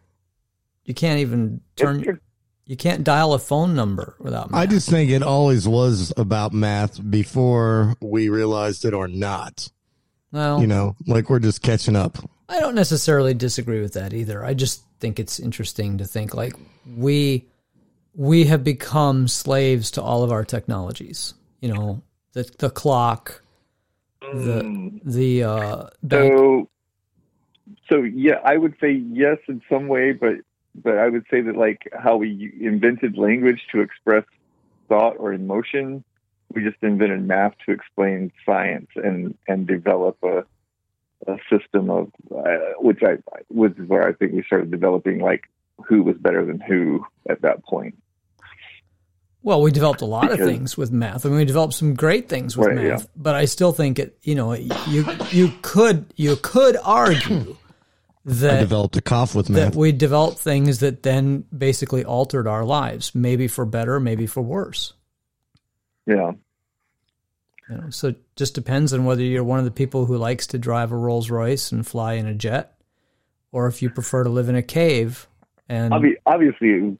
you 0.86 0.94
can't 0.94 1.20
even 1.20 1.60
turn 1.76 2.00
It's- 2.00 2.16
you 2.64 2.76
can't 2.76 3.04
dial 3.04 3.32
a 3.32 3.38
phone 3.38 3.76
number 3.76 4.16
without 4.18 4.50
math. 4.50 4.60
I 4.60 4.66
just 4.66 4.88
think 4.90 5.10
it 5.10 5.22
always 5.22 5.68
was 5.68 6.12
about 6.16 6.52
math 6.52 6.98
before 7.10 7.94
we 8.00 8.28
realized 8.28 8.84
it 8.84 8.92
or 8.92 9.06
not. 9.06 9.68
well, 10.32 10.60
You 10.60 10.66
know, 10.66 10.96
like 11.06 11.30
we're 11.30 11.38
just 11.38 11.62
catching 11.62 11.94
up. 11.94 12.18
I 12.48 12.58
don't 12.58 12.74
necessarily 12.74 13.34
disagree 13.34 13.80
with 13.80 13.92
that 13.92 14.12
either. 14.12 14.44
I 14.44 14.54
just 14.54 14.82
think 14.98 15.20
it's 15.20 15.38
interesting 15.38 15.98
to 15.98 16.04
think 16.06 16.34
like 16.34 16.54
we 16.96 17.44
we 18.14 18.44
have 18.46 18.64
become 18.64 19.28
slaves 19.28 19.90
to 19.92 20.02
all 20.02 20.22
of 20.24 20.32
our 20.32 20.44
technologies. 20.44 21.34
You 21.60 21.72
know, 21.72 22.02
the 22.32 22.50
the 22.58 22.70
clock, 22.70 23.42
the 24.20 24.90
the 25.04 25.44
uh 25.44 25.86
bank. 26.02 26.32
So, 26.36 26.68
so 27.90 28.02
yeah, 28.02 28.40
I 28.44 28.56
would 28.56 28.74
say 28.80 28.90
yes 28.92 29.38
in 29.48 29.62
some 29.68 29.86
way, 29.88 30.12
but 30.12 30.34
but 30.82 30.98
I 30.98 31.08
would 31.08 31.24
say 31.30 31.40
that 31.42 31.56
like 31.56 31.88
how 31.92 32.16
we 32.16 32.52
invented 32.60 33.16
language 33.16 33.60
to 33.72 33.80
express 33.80 34.24
thought 34.88 35.16
or 35.18 35.32
emotion, 35.32 36.04
we 36.54 36.62
just 36.62 36.76
invented 36.82 37.22
math 37.26 37.54
to 37.66 37.72
explain 37.72 38.32
science 38.44 38.88
and 38.96 39.36
and 39.48 39.66
develop 39.66 40.16
a 40.22 40.44
a 41.26 41.36
system 41.50 41.90
of 41.90 42.08
uh, 42.34 42.44
which 42.78 43.00
I 43.02 43.14
is 43.14 43.88
where 43.88 44.06
I 44.06 44.12
think 44.12 44.32
we 44.32 44.42
started 44.44 44.70
developing 44.70 45.18
like 45.20 45.44
who 45.86 46.02
was 46.02 46.16
better 46.16 46.44
than 46.44 46.60
who 46.60 47.04
at 47.28 47.42
that 47.42 47.64
point. 47.64 47.96
Well, 49.42 49.62
we 49.62 49.70
developed 49.70 50.00
a 50.00 50.06
lot 50.06 50.32
of 50.32 50.38
things 50.38 50.76
with 50.76 50.90
math. 50.90 51.24
I 51.24 51.28
mean, 51.28 51.38
we 51.38 51.44
developed 51.44 51.74
some 51.74 51.94
great 51.94 52.28
things 52.28 52.56
with 52.56 52.66
Right, 52.66 52.76
math. 52.76 53.02
yeah. 53.02 53.06
But 53.14 53.36
I 53.36 53.44
still 53.44 53.70
think 53.70 54.00
it. 54.00 54.18
You 54.22 54.34
know, 54.34 54.52
you 54.54 55.06
you 55.30 55.52
could 55.62 56.06
you 56.16 56.36
could 56.42 56.76
argue 56.82 57.56
I 58.26 58.32
that 58.32 58.60
developed 58.60 58.96
a 58.96 59.00
cough 59.00 59.34
with 59.34 59.46
that 59.48 59.74
we 59.76 59.92
developed 59.92 60.38
things 60.38 60.80
that 60.80 61.02
then 61.02 61.44
basically 61.56 62.04
altered 62.04 62.48
our 62.48 62.64
lives, 62.64 63.14
maybe 63.14 63.46
for 63.46 63.64
better, 63.64 64.00
maybe 64.00 64.26
for 64.26 64.42
worse. 64.42 64.94
Yeah. 66.06 66.32
You 67.68 67.76
know, 67.76 67.90
so 67.90 68.08
it 68.08 68.36
just 68.36 68.54
depends 68.54 68.92
on 68.92 69.04
whether 69.04 69.22
you're 69.22 69.44
one 69.44 69.58
of 69.58 69.64
the 69.64 69.70
people 69.70 70.06
who 70.06 70.16
likes 70.16 70.46
to 70.48 70.58
drive 70.58 70.92
a 70.92 70.96
Rolls 70.96 71.30
Royce 71.30 71.72
and 71.72 71.86
fly 71.86 72.14
in 72.14 72.26
a 72.26 72.34
jet, 72.34 72.76
or 73.52 73.66
if 73.66 73.82
you 73.82 73.90
prefer 73.90 74.24
to 74.24 74.30
live 74.30 74.48
in 74.48 74.56
a 74.56 74.62
cave. 74.62 75.28
And 75.68 75.92
Obvi- 75.92 76.16
obviously 76.24 76.98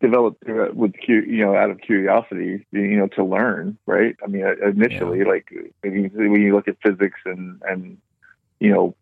developed 0.00 0.42
uh, 0.48 0.66
with 0.74 0.92
you 1.08 1.44
know 1.44 1.56
out 1.56 1.70
of 1.70 1.80
curiosity 1.80 2.66
you 2.70 2.98
know 2.98 3.06
to 3.06 3.24
learn 3.24 3.78
right 3.86 4.14
i 4.22 4.26
mean 4.26 4.44
uh, 4.44 4.68
initially 4.68 5.24
like 5.24 5.50
when 5.80 6.42
you 6.42 6.54
look 6.54 6.68
at 6.68 6.76
physics 6.84 7.18
and 7.24 7.62
and 7.66 7.96
you 8.60 8.70
know 8.70 8.94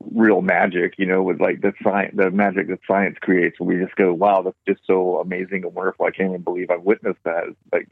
real 0.00 0.42
magic, 0.42 0.94
you 0.98 1.06
know, 1.06 1.22
with 1.22 1.40
like 1.40 1.60
the 1.60 1.72
science, 1.82 2.14
the 2.16 2.30
magic 2.30 2.68
that 2.68 2.80
science 2.86 3.16
creates. 3.20 3.58
Where 3.58 3.76
we 3.76 3.82
just 3.84 3.96
go, 3.96 4.12
wow, 4.12 4.42
that's 4.42 4.56
just 4.66 4.80
so 4.86 5.20
amazing 5.20 5.64
and 5.64 5.74
wonderful. 5.74 6.06
I 6.06 6.10
can't 6.10 6.30
even 6.30 6.42
believe 6.42 6.70
I've 6.70 6.82
witnessed 6.82 7.22
that. 7.24 7.44
Like, 7.72 7.88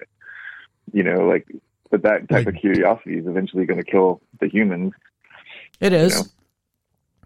you 0.93 1.03
know, 1.03 1.27
like, 1.27 1.47
but 1.91 2.03
that 2.03 2.29
type 2.29 2.47
Like- 2.47 2.55
of 2.55 2.61
curiosity 2.61 3.19
is 3.19 3.27
eventually 3.27 3.67
going 3.67 3.83
to 3.83 3.91
kill 3.91 4.21
the 4.41 4.49
humans. 4.49 4.93
It 5.81 5.93
is. 5.93 6.15
know? 6.17 6.31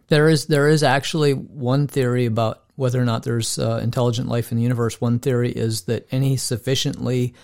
There 0.09 0.29
is 0.29 0.47
there 0.47 0.69
is 0.69 0.83
actually 0.83 1.33
one 1.33 1.87
theory 1.87 2.25
about 2.25 2.63
whether 2.77 3.01
or 3.01 3.05
not 3.05 3.25
there's 3.25 3.59
uh, 3.59 3.81
intelligent 3.83 4.29
life 4.29 4.51
in 4.51 4.57
the 4.57 4.63
universe. 4.63 5.01
One 5.01 5.19
theory 5.19 5.51
is 5.51 5.83
that 5.83 6.07
any 6.11 6.37
sufficiently 6.39 7.35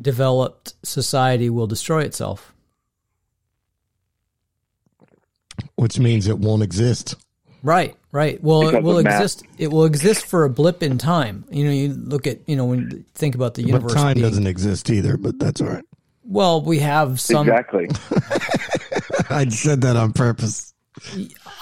developed 0.00 0.74
society 0.84 1.50
will 1.50 1.66
destroy 1.66 2.02
itself. 2.02 2.54
Which 5.80 5.98
means 5.98 6.28
it 6.28 6.38
won't 6.38 6.62
exist. 6.62 7.14
Right, 7.62 7.96
right. 8.12 8.42
Well, 8.42 8.68
it 8.68 8.82
will 8.82 8.98
of 8.98 9.04
math. 9.04 9.14
exist. 9.22 9.42
It 9.58 9.68
will 9.68 9.84
exist 9.86 10.26
for 10.26 10.44
a 10.44 10.50
blip 10.50 10.82
in 10.82 10.98
time. 10.98 11.44
You 11.50 11.64
know, 11.64 11.70
you 11.70 11.88
look 11.94 12.26
at 12.26 12.46
you 12.48 12.54
know 12.56 12.66
when 12.66 12.90
you 12.90 13.04
think 13.14 13.34
about 13.34 13.54
the 13.54 13.62
But 13.62 13.68
universe. 13.68 13.94
time 13.94 14.14
being- 14.14 14.26
doesn't 14.26 14.46
exist 14.46 14.90
either, 14.90 15.16
but 15.16 15.38
that's 15.38 15.60
all 15.60 15.68
right. 15.68 15.84
Well, 16.24 16.62
we 16.62 16.78
have 16.80 17.18
some. 17.20 17.48
exactly. 17.48 17.88
I 19.30 19.48
said 19.48 19.80
that 19.82 19.96
on 19.96 20.12
purpose. 20.12 20.72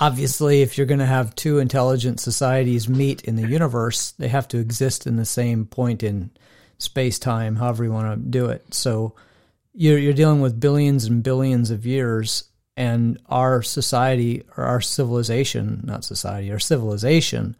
obviously 0.01 0.63
if 0.63 0.77
you're 0.77 0.87
going 0.87 0.99
to 1.01 1.07
have 1.07 1.35
two 1.37 1.59
intelligent 1.59 2.19
societies 2.19 2.89
meet 2.89 3.23
in 3.23 3.37
the 3.37 3.47
universe 3.47 4.13
they 4.13 4.27
have 4.27 4.49
to 4.49 4.59
exist 4.59 5.07
in 5.07 5.17
the 5.17 5.25
same 5.25 5.65
point 5.67 6.03
in 6.03 6.31
space 6.79 7.19
time 7.19 7.55
however 7.57 7.85
you 7.85 7.93
want 7.93 8.11
to 8.11 8.31
do 8.31 8.47
it 8.47 8.65
so 8.75 9.15
you're, 9.75 9.99
you're 9.99 10.15
dealing 10.15 10.41
with 10.41 10.59
billions 10.59 11.05
and 11.05 11.23
billions 11.23 11.71
of 11.71 11.85
years 11.87 12.45
and 12.79 13.19
our 13.27 13.61
society 13.61 14.45
or 14.57 14.65
our 14.65 14.81
civilization 14.81 15.81
not 15.85 16.05
society 16.05 16.51
our 16.53 16.61
civilization 16.61 17.57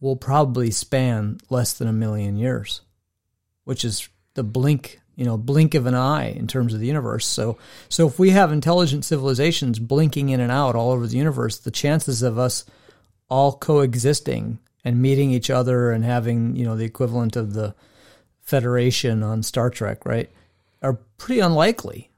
will 0.00 0.14
probably 0.14 0.70
span 0.70 1.38
less 1.48 1.72
than 1.72 1.88
a 1.88 1.92
million 1.92 2.36
years 2.36 2.82
which 3.64 3.82
is 3.82 4.10
the 4.34 4.44
blink 4.44 5.00
you 5.16 5.24
know 5.24 5.38
blink 5.38 5.74
of 5.74 5.86
an 5.86 5.94
eye 5.94 6.28
in 6.28 6.46
terms 6.46 6.74
of 6.74 6.80
the 6.80 6.86
universe 6.86 7.24
so 7.24 7.56
so 7.88 8.06
if 8.06 8.18
we 8.18 8.30
have 8.30 8.52
intelligent 8.52 9.06
civilizations 9.06 9.78
blinking 9.78 10.28
in 10.28 10.38
and 10.38 10.52
out 10.52 10.76
all 10.76 10.92
over 10.92 11.06
the 11.06 11.16
universe 11.16 11.56
the 11.58 11.70
chances 11.70 12.22
of 12.22 12.38
us 12.38 12.66
all 13.30 13.56
coexisting 13.56 14.58
and 14.84 15.00
meeting 15.00 15.30
each 15.30 15.48
other 15.48 15.90
and 15.90 16.04
having 16.04 16.54
you 16.54 16.64
know 16.66 16.76
the 16.76 16.84
equivalent 16.84 17.36
of 17.36 17.54
the 17.54 17.74
federation 18.42 19.22
on 19.22 19.42
star 19.42 19.70
trek 19.70 20.04
right 20.04 20.30
are 20.82 21.00
pretty 21.16 21.40
unlikely 21.40 22.10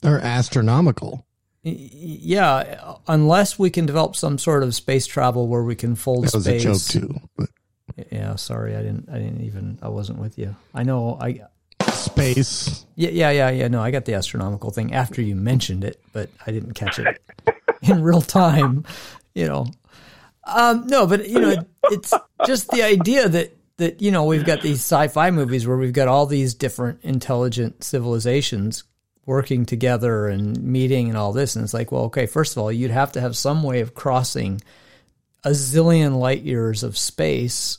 They're 0.00 0.20
astronomical. 0.20 1.26
Yeah 1.62 2.94
unless 3.06 3.58
we 3.58 3.68
can 3.68 3.84
develop 3.84 4.16
some 4.16 4.38
sort 4.38 4.62
of 4.62 4.74
space 4.74 5.06
travel 5.06 5.46
where 5.46 5.62
we 5.62 5.74
can 5.74 5.94
fold 5.94 6.24
That 6.24 6.34
was 6.34 6.44
space 6.44 6.64
a 6.64 6.68
joke 6.68 6.80
too. 6.80 7.20
But 7.36 7.48
yeah 8.10 8.34
sorry 8.36 8.76
i 8.76 8.82
didn't 8.82 9.10
i 9.10 9.18
didn't 9.18 9.42
even 9.42 9.78
i 9.82 9.88
wasn't 9.88 10.18
with 10.18 10.38
you 10.38 10.56
i 10.74 10.84
know 10.84 11.18
i 11.20 11.40
space. 12.00 12.84
Yeah, 12.96 13.10
yeah, 13.10 13.30
yeah, 13.30 13.50
yeah. 13.50 13.68
No, 13.68 13.80
I 13.80 13.90
got 13.90 14.04
the 14.04 14.14
astronomical 14.14 14.70
thing 14.70 14.94
after 14.94 15.22
you 15.22 15.36
mentioned 15.36 15.84
it, 15.84 16.00
but 16.12 16.30
I 16.46 16.50
didn't 16.50 16.74
catch 16.74 16.98
it 16.98 17.20
in 17.82 18.02
real 18.02 18.20
time. 18.20 18.84
You 19.34 19.46
know, 19.46 19.66
um, 20.44 20.86
no, 20.86 21.06
but 21.06 21.28
you 21.28 21.40
know, 21.40 21.64
it's 21.84 22.12
just 22.46 22.70
the 22.70 22.82
idea 22.82 23.28
that 23.28 23.56
that 23.76 24.02
you 24.02 24.10
know 24.10 24.24
we've 24.24 24.44
got 24.44 24.60
these 24.60 24.80
sci-fi 24.80 25.30
movies 25.30 25.66
where 25.66 25.76
we've 25.76 25.92
got 25.92 26.08
all 26.08 26.26
these 26.26 26.54
different 26.54 27.00
intelligent 27.02 27.84
civilizations 27.84 28.84
working 29.30 29.64
together 29.64 30.26
and 30.26 30.60
meeting 30.60 31.08
and 31.08 31.16
all 31.16 31.32
this, 31.32 31.54
and 31.54 31.62
it's 31.62 31.72
like, 31.72 31.92
well, 31.92 32.02
okay, 32.02 32.26
first 32.26 32.56
of 32.56 32.58
all, 32.60 32.72
you'd 32.72 32.90
have 32.90 33.12
to 33.12 33.20
have 33.20 33.36
some 33.36 33.62
way 33.62 33.78
of 33.78 33.94
crossing 33.94 34.60
a 35.44 35.50
zillion 35.50 36.18
light 36.18 36.42
years 36.42 36.82
of 36.82 36.98
space 36.98 37.78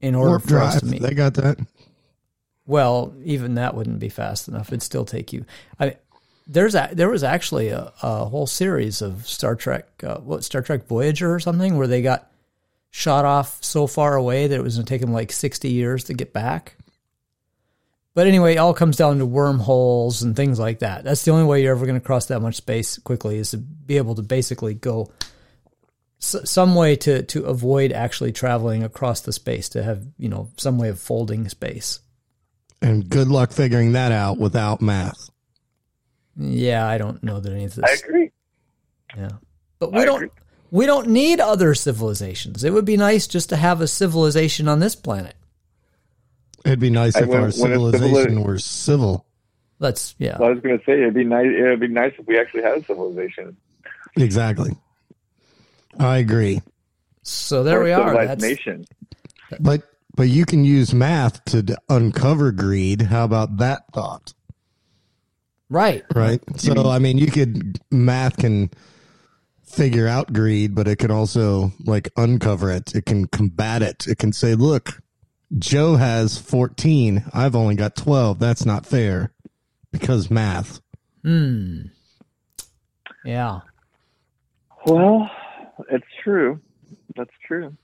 in 0.00 0.14
order 0.14 0.30
Warp 0.30 0.42
for 0.44 0.58
us 0.60 0.78
to 0.78 0.86
meet. 0.86 1.02
They 1.02 1.12
got 1.12 1.34
that. 1.34 1.58
Well, 2.64 3.12
even 3.24 3.56
that 3.56 3.74
wouldn't 3.74 3.98
be 3.98 4.08
fast 4.08 4.46
enough. 4.46 4.68
It'd 4.68 4.84
still 4.84 5.04
take 5.04 5.32
you. 5.32 5.44
I 5.80 5.96
there's 6.46 6.76
a, 6.76 6.90
there 6.92 7.10
was 7.10 7.24
actually 7.24 7.70
a, 7.70 7.92
a 8.00 8.26
whole 8.26 8.46
series 8.46 9.02
of 9.02 9.26
Star 9.26 9.56
Trek, 9.56 9.88
uh, 10.04 10.18
what 10.18 10.44
Star 10.44 10.62
Trek 10.62 10.86
Voyager 10.86 11.34
or 11.34 11.40
something, 11.40 11.76
where 11.76 11.88
they 11.88 12.02
got 12.02 12.30
shot 12.90 13.24
off 13.24 13.58
so 13.64 13.88
far 13.88 14.14
away 14.14 14.46
that 14.46 14.54
it 14.54 14.62
was 14.62 14.76
going 14.76 14.86
to 14.86 14.88
take 14.88 15.00
them 15.00 15.12
like 15.12 15.32
sixty 15.32 15.70
years 15.70 16.04
to 16.04 16.14
get 16.14 16.32
back. 16.32 16.76
But 18.14 18.26
anyway, 18.28 18.54
it 18.54 18.58
all 18.58 18.74
comes 18.74 18.96
down 18.96 19.18
to 19.18 19.26
wormholes 19.26 20.22
and 20.22 20.36
things 20.36 20.58
like 20.58 20.78
that. 20.78 21.02
That's 21.02 21.24
the 21.24 21.32
only 21.32 21.44
way 21.46 21.62
you're 21.62 21.74
ever 21.74 21.84
going 21.86 21.98
to 22.00 22.04
cross 22.06 22.26
that 22.26 22.40
much 22.40 22.54
space 22.54 22.96
quickly 22.98 23.38
is 23.38 23.50
to 23.50 23.56
be 23.58 23.96
able 23.96 24.14
to 24.14 24.22
basically 24.22 24.72
go 24.74 25.10
s- 26.20 26.36
some 26.48 26.76
way 26.76 26.94
to 26.96 27.24
to 27.24 27.44
avoid 27.46 27.90
actually 27.90 28.30
traveling 28.30 28.84
across 28.84 29.20
the 29.22 29.32
space 29.32 29.68
to 29.70 29.82
have 29.82 30.04
you 30.16 30.28
know 30.28 30.48
some 30.58 30.78
way 30.78 30.88
of 30.90 31.00
folding 31.00 31.48
space. 31.48 31.98
And 32.80 33.08
good 33.08 33.28
luck 33.28 33.50
figuring 33.52 33.92
that 33.92 34.12
out 34.12 34.38
without 34.38 34.80
math. 34.80 35.30
Yeah, 36.36 36.86
I 36.86 36.98
don't 36.98 37.22
know 37.22 37.40
that 37.40 37.52
any 37.52 37.64
of 37.64 37.78
I 37.82 37.92
agree. 38.04 38.30
Yeah, 39.16 39.30
but 39.78 39.92
we 39.92 39.98
I 40.00 40.04
don't. 40.04 40.16
agree. 40.16 40.30
We 40.70 40.86
don't 40.86 41.08
need 41.08 41.38
other 41.40 41.74
civilizations. 41.74 42.64
It 42.64 42.72
would 42.72 42.84
be 42.84 42.96
nice 42.96 43.26
just 43.28 43.48
to 43.50 43.56
have 43.56 43.80
a 43.80 43.86
civilization 43.86 44.66
on 44.68 44.80
this 44.80 44.96
planet. 44.96 45.34
It'd 46.64 46.80
be 46.80 46.90
nice 46.90 47.16
I- 47.16 47.22
if 47.22 47.28
when- 47.28 47.42
our 47.42 47.50
civilization 47.50 48.12
civili- 48.18 48.42
were 48.42 48.58
civil. 48.58 49.26
Let's 49.80 50.14
yeah. 50.18 50.36
I 50.40 50.48
was 50.50 50.60
going 50.60 50.78
to 50.78 50.84
say 50.84 50.92
it'd 50.92 51.14
be 51.14 51.24
nice. 51.24 51.46
It'd 51.46 51.80
be 51.80 51.88
nice 51.88 52.12
if 52.18 52.26
we 52.26 52.38
actually 52.38 52.62
had 52.62 52.78
a 52.78 52.84
civilization. 52.84 53.56
Exactly. 54.16 54.70
I 55.98 56.18
agree. 56.18 56.62
So 57.22 57.62
there 57.64 57.80
or 57.80 57.84
we 57.84 57.92
are. 57.92 58.08
civilized 58.08 58.30
That's 58.30 58.42
nation. 58.42 58.84
But 59.60 59.82
but 60.16 60.28
you 60.28 60.46
can 60.46 60.64
use 60.64 60.94
math 60.94 61.44
to 61.46 61.62
d- 61.62 61.74
uncover 61.88 62.52
greed. 62.52 63.02
How 63.02 63.24
about 63.24 63.56
that 63.58 63.82
thought? 63.92 64.32
right. 65.68 66.04
Right. 66.14 66.40
So 66.56 66.72
mm-hmm. 66.72 66.88
I 66.88 66.98
mean, 67.00 67.18
you 67.18 67.26
could 67.26 67.80
math 67.90 68.36
can 68.36 68.70
figure 69.64 70.06
out 70.06 70.32
greed, 70.32 70.74
but 70.74 70.86
it 70.86 70.96
can 70.96 71.10
also 71.10 71.72
like 71.84 72.10
uncover 72.16 72.70
it. 72.70 72.94
It 72.94 73.06
can 73.06 73.26
combat 73.26 73.82
it. 73.82 74.06
It 74.06 74.18
can 74.18 74.32
say, 74.32 74.54
"Look, 74.54 75.02
Joe 75.58 75.96
has 75.96 76.38
14. 76.38 77.24
I've 77.32 77.54
only 77.54 77.74
got 77.74 77.96
12. 77.96 78.38
That's 78.38 78.64
not 78.66 78.86
fair." 78.86 79.32
Because 79.92 80.30
math. 80.30 80.80
Hmm. 81.22 81.82
Yeah. 83.24 83.60
Well, 84.86 85.30
it's 85.90 86.04
true. 86.22 86.60
That's 87.16 87.30
true. 87.46 87.76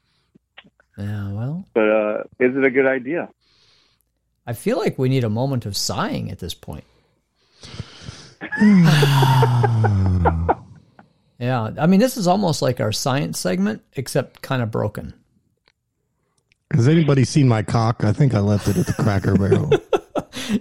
Yeah. 0.99 1.33
Well, 1.33 1.65
But 1.73 1.89
uh, 1.89 2.23
is 2.39 2.57
it 2.57 2.65
a 2.65 2.71
good 2.71 2.87
idea? 2.87 3.29
I 4.47 4.53
feel 4.53 4.77
like 4.77 4.99
we 4.99 5.09
need 5.09 5.25
a 5.25 5.31
moment 5.31 5.65
of 5.67 5.77
sighing 5.77 6.31
at 6.31 6.41
this 6.41 6.55
point. 6.55 6.85
yeah. 11.39 11.71
I 11.79 11.87
mean, 11.87 12.01
this 12.01 12.17
is 12.17 12.27
almost 12.27 12.61
like 12.61 12.81
our 12.81 12.93
science 12.93 13.39
segment, 13.39 13.83
except 13.95 14.43
kind 14.43 14.63
of 14.63 14.71
broken. 14.71 15.15
Has 16.73 16.89
anybody 16.89 17.25
seen 17.25 17.49
my 17.49 17.63
cock? 17.63 18.05
I 18.05 18.13
think 18.13 18.35
I 18.35 18.41
left 18.41 18.69
it 18.69 18.77
at 18.77 18.87
the 18.87 18.95
Cracker 18.95 19.37
Barrel. 19.37 19.71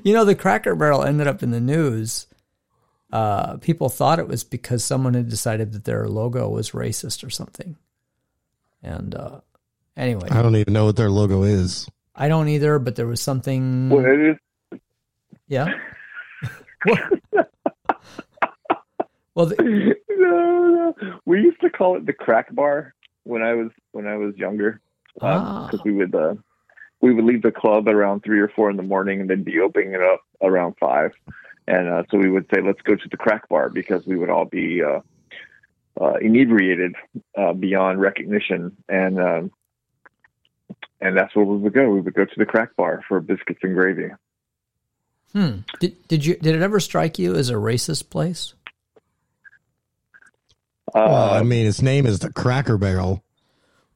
You 0.03 0.13
know, 0.13 0.23
the 0.23 0.35
Cracker 0.35 0.75
Barrel 0.75 1.03
ended 1.03 1.25
up 1.27 1.41
in 1.41 1.49
the 1.49 1.59
news. 1.59 2.27
Uh, 3.11 3.57
people 3.57 3.89
thought 3.89 4.19
it 4.19 4.27
was 4.27 4.43
because 4.43 4.83
someone 4.83 5.15
had 5.15 5.29
decided 5.29 5.73
that 5.73 5.85
their 5.85 6.07
logo 6.07 6.47
was 6.47 6.71
racist 6.71 7.25
or 7.25 7.29
something. 7.29 7.75
And 8.83 9.15
uh, 9.15 9.41
anyway, 9.97 10.27
I 10.29 10.43
don't 10.43 10.55
even 10.55 10.73
know 10.73 10.85
what 10.85 10.95
their 10.95 11.09
logo 11.09 11.41
is. 11.43 11.87
I 12.15 12.27
don't 12.27 12.49
either, 12.49 12.77
but 12.77 12.95
there 12.95 13.07
was 13.07 13.21
something. 13.21 13.89
Well, 13.89 14.05
it 14.05 14.37
is. 14.71 14.79
Yeah. 15.47 15.73
Well, 19.39 19.45
the, 19.45 19.95
no, 20.09 20.93
no. 21.01 21.19
We 21.23 21.39
used 21.39 21.61
to 21.61 21.69
call 21.69 21.95
it 21.95 22.05
the 22.05 22.11
crack 22.11 22.53
bar 22.53 22.93
when 23.23 23.41
I 23.41 23.53
was 23.53 23.69
when 23.93 24.05
I 24.05 24.17
was 24.17 24.35
younger, 24.35 24.81
Ah. 25.21 25.67
because 25.69 25.83
we 25.83 25.91
would 25.91 26.13
uh, 26.15 26.35
we 27.01 27.13
would 27.13 27.25
leave 27.25 27.41
the 27.41 27.51
club 27.51 27.87
at 27.87 27.93
around 27.93 28.23
three 28.23 28.39
or 28.39 28.49
four 28.49 28.69
in 28.69 28.77
the 28.77 28.83
morning, 28.83 29.21
and 29.21 29.29
then 29.29 29.43
be 29.43 29.59
opening 29.59 29.93
it 29.93 30.01
up 30.01 30.21
around 30.41 30.75
five, 30.79 31.11
and 31.67 31.87
uh, 31.87 32.03
so 32.09 32.17
we 32.17 32.29
would 32.29 32.45
say, 32.53 32.61
"Let's 32.61 32.81
go 32.81 32.95
to 32.95 33.09
the 33.09 33.17
crack 33.17 33.47
bar," 33.49 33.69
because 33.69 34.05
we 34.05 34.17
would 34.17 34.29
all 34.29 34.45
be 34.45 34.81
uh, 34.83 34.99
uh, 35.99 36.13
inebriated 36.21 36.95
uh, 37.37 37.53
beyond 37.53 38.01
recognition, 38.01 38.75
and 38.87 39.19
um, 39.19 39.51
and 41.01 41.17
that's 41.17 41.35
where 41.35 41.45
we 41.45 41.57
would 41.57 41.73
go. 41.73 41.89
We 41.89 42.01
would 42.01 42.13
go 42.13 42.25
to 42.25 42.35
the 42.37 42.45
crack 42.45 42.75
bar 42.75 43.01
for 43.07 43.19
biscuits 43.19 43.59
and 43.63 43.75
gravy. 43.75 44.09
hmm. 45.33 45.59
Did 45.79 46.07
did 46.07 46.25
you 46.25 46.35
did 46.35 46.55
it 46.55 46.61
ever 46.61 46.79
strike 46.79 47.19
you 47.19 47.35
as 47.35 47.49
a 47.49 47.55
racist 47.55 48.09
place? 48.09 48.53
Uh, 50.93 51.05
well, 51.07 51.33
I 51.33 51.43
mean, 51.43 51.67
its 51.67 51.83
name 51.83 52.07
is 52.07 52.19
the 52.19 52.33
Cracker 52.33 52.77
Barrel. 52.77 53.23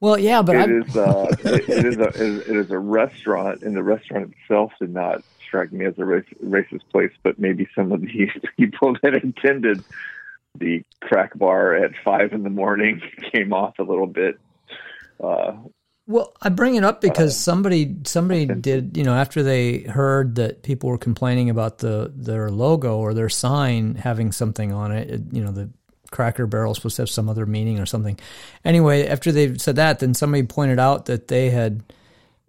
Well, 0.00 0.18
yeah, 0.18 0.42
but 0.42 0.56
it 0.56 0.70
is 0.70 0.96
uh, 0.96 1.34
it, 1.44 1.68
it 1.68 1.84
is 1.86 1.96
a 1.96 2.08
it 2.08 2.56
is 2.56 2.70
a 2.70 2.78
restaurant, 2.78 3.62
and 3.62 3.74
the 3.74 3.82
restaurant 3.82 4.34
itself 4.42 4.72
did 4.78 4.92
not 4.92 5.22
strike 5.46 5.72
me 5.72 5.86
as 5.86 5.94
a 5.98 6.04
rac- 6.04 6.38
racist 6.44 6.82
place, 6.90 7.12
but 7.22 7.38
maybe 7.38 7.68
some 7.74 7.92
of 7.92 8.00
the 8.00 8.28
people 8.58 8.96
that 9.02 9.14
attended 9.14 9.82
the 10.58 10.82
crack 11.00 11.36
bar 11.38 11.74
at 11.74 11.92
five 12.04 12.32
in 12.32 12.42
the 12.42 12.50
morning 12.50 13.00
came 13.32 13.52
off 13.52 13.78
a 13.78 13.82
little 13.82 14.06
bit. 14.06 14.38
Uh, 15.22 15.52
Well, 16.06 16.34
I 16.42 16.48
bring 16.50 16.74
it 16.74 16.84
up 16.84 17.00
because 17.00 17.36
somebody 17.38 17.96
somebody 18.04 18.46
did 18.46 18.96
you 18.96 19.04
know 19.04 19.14
after 19.14 19.42
they 19.42 19.80
heard 19.80 20.34
that 20.34 20.62
people 20.62 20.90
were 20.90 20.98
complaining 20.98 21.50
about 21.50 21.78
the 21.78 22.12
their 22.14 22.50
logo 22.50 22.98
or 22.98 23.14
their 23.14 23.30
sign 23.30 23.94
having 23.94 24.32
something 24.32 24.72
on 24.72 24.92
it, 24.92 25.10
it 25.10 25.22
you 25.32 25.42
know 25.42 25.52
the 25.52 25.70
Cracker 26.14 26.46
Barrel 26.46 26.74
supposed 26.74 26.96
to 26.96 27.02
have 27.02 27.10
some 27.10 27.28
other 27.28 27.44
meaning 27.44 27.80
or 27.80 27.86
something. 27.86 28.18
Anyway, 28.64 29.06
after 29.06 29.32
they 29.32 29.58
said 29.58 29.76
that, 29.76 29.98
then 29.98 30.14
somebody 30.14 30.44
pointed 30.44 30.78
out 30.78 31.06
that 31.06 31.28
they 31.28 31.50
had 31.50 31.82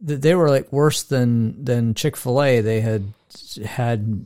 that 0.02 0.22
they 0.22 0.36
were 0.36 0.50
like 0.50 0.72
worse 0.72 1.04
than 1.04 1.66
than 1.66 1.96
Chick 1.96 2.16
Fil 2.16 2.42
A. 2.42 2.62
They 2.62 2.82
had 2.82 3.12
had 3.66 4.26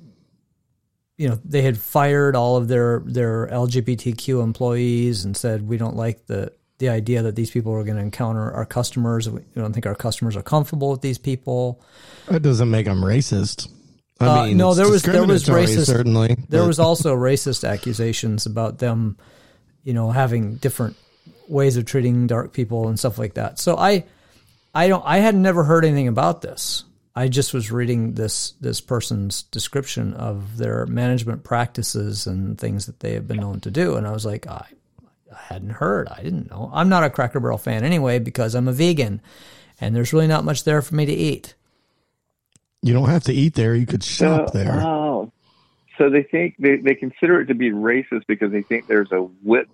you 1.18 1.30
know 1.30 1.40
they 1.46 1.62
had 1.62 1.78
fired 1.78 2.36
all 2.36 2.58
of 2.58 2.68
their 2.68 3.02
their 3.06 3.48
LGBTQ 3.48 4.44
employees 4.44 5.24
and 5.24 5.36
said 5.36 5.68
we 5.68 5.78
don't 5.78 5.96
like 5.96 6.26
the 6.28 6.52
the 6.80 6.90
idea 6.90 7.22
that 7.22 7.36
these 7.36 7.52
people 7.52 7.74
are 7.74 7.84
going 7.84 7.98
to 7.98 8.04
encounter 8.04 8.52
our 8.52 8.66
customers. 8.66 9.30
We 9.30 9.42
don't 9.56 9.74
think 9.74 9.86
our 9.86 9.96
customers 9.96 10.36
are 10.36 10.44
comfortable 10.44 10.92
with 10.92 11.02
these 11.02 11.18
people. 11.18 11.82
That 12.28 12.42
doesn't 12.42 12.70
make 12.70 12.86
them 12.86 13.02
racist. 13.02 13.70
I 14.20 14.26
Uh, 14.28 14.46
mean, 14.48 14.58
no, 14.58 14.74
there 14.74 14.90
was- 14.90 15.04
there 15.04 15.26
was 15.26 15.46
racist- 15.46 15.86
Certainly, 15.86 16.38
There 16.50 16.62
but- 16.62 16.68
was 16.68 16.80
also 16.80 17.16
racist 17.16 17.68
accusations 17.68 18.46
about 18.46 18.80
them, 18.80 19.18
you 19.84 19.94
know, 19.94 20.12
having 20.12 20.56
different 20.56 20.96
ways 21.48 21.78
of 21.78 21.86
treating 21.86 22.28
dark 22.28 22.52
people 22.54 22.90
and 22.90 23.00
stuff 23.00 23.18
like 23.18 23.36
that. 23.36 23.60
So 23.60 23.78
I, 23.78 24.04
I 24.76 24.88
don't, 24.88 25.04
I 25.06 25.18
had 25.20 25.36
never 25.36 25.64
heard 25.64 25.86
anything 25.86 26.08
about 26.08 26.42
this. 26.42 26.84
I 27.16 27.28
just 27.28 27.54
was 27.54 27.72
reading 27.72 28.14
this 28.14 28.54
this 28.62 28.80
person's 28.82 29.42
description 29.44 30.14
of 30.14 30.58
their 30.58 30.86
management 30.86 31.44
practices 31.44 32.28
and 32.28 32.58
things 32.58 32.86
that 32.86 33.00
they 33.00 33.14
have 33.14 33.28
been 33.28 33.40
known 33.40 33.60
to 33.62 33.72
do, 33.72 33.96
and 33.96 34.06
I 34.08 34.12
was 34.12 34.26
like, 34.26 34.48
I, 34.48 34.66
I 35.34 35.38
hadn't 35.54 35.72
heard. 35.72 36.08
I 36.08 36.22
didn't 36.22 36.50
know. 36.52 36.70
I'm 36.74 36.88
not 36.88 37.04
a 37.04 37.10
Cracker 37.10 37.40
Barrel 37.40 37.58
fan 37.58 37.84
anyway 37.84 38.20
because 38.20 38.54
I'm 38.54 38.68
a 38.68 38.72
vegan, 38.74 39.22
and 39.82 39.96
there's 39.96 40.14
really 40.14 40.28
not 40.28 40.46
much 40.46 40.64
there 40.66 40.82
for 40.82 40.96
me 40.96 41.06
to 41.08 41.12
eat. 41.14 41.56
You 42.82 42.94
don't 42.94 43.10
have 43.10 43.24
to 43.26 43.34
eat 43.34 43.56
there. 43.56 43.76
You 43.76 43.86
could 43.86 44.04
shop 44.04 44.50
uh, 44.50 44.52
there. 44.52 44.82
Oh, 44.82 45.32
so 45.98 46.10
they 46.10 46.24
think 46.24 46.56
they, 46.60 46.78
they 46.78 46.96
consider 46.96 47.42
it 47.42 47.48
to 47.48 47.54
be 47.56 47.72
racist 47.72 48.24
because 48.28 48.52
they 48.52 48.62
think 48.62 48.88
there's 48.88 49.12
a 49.12 49.18
whip 49.44 49.68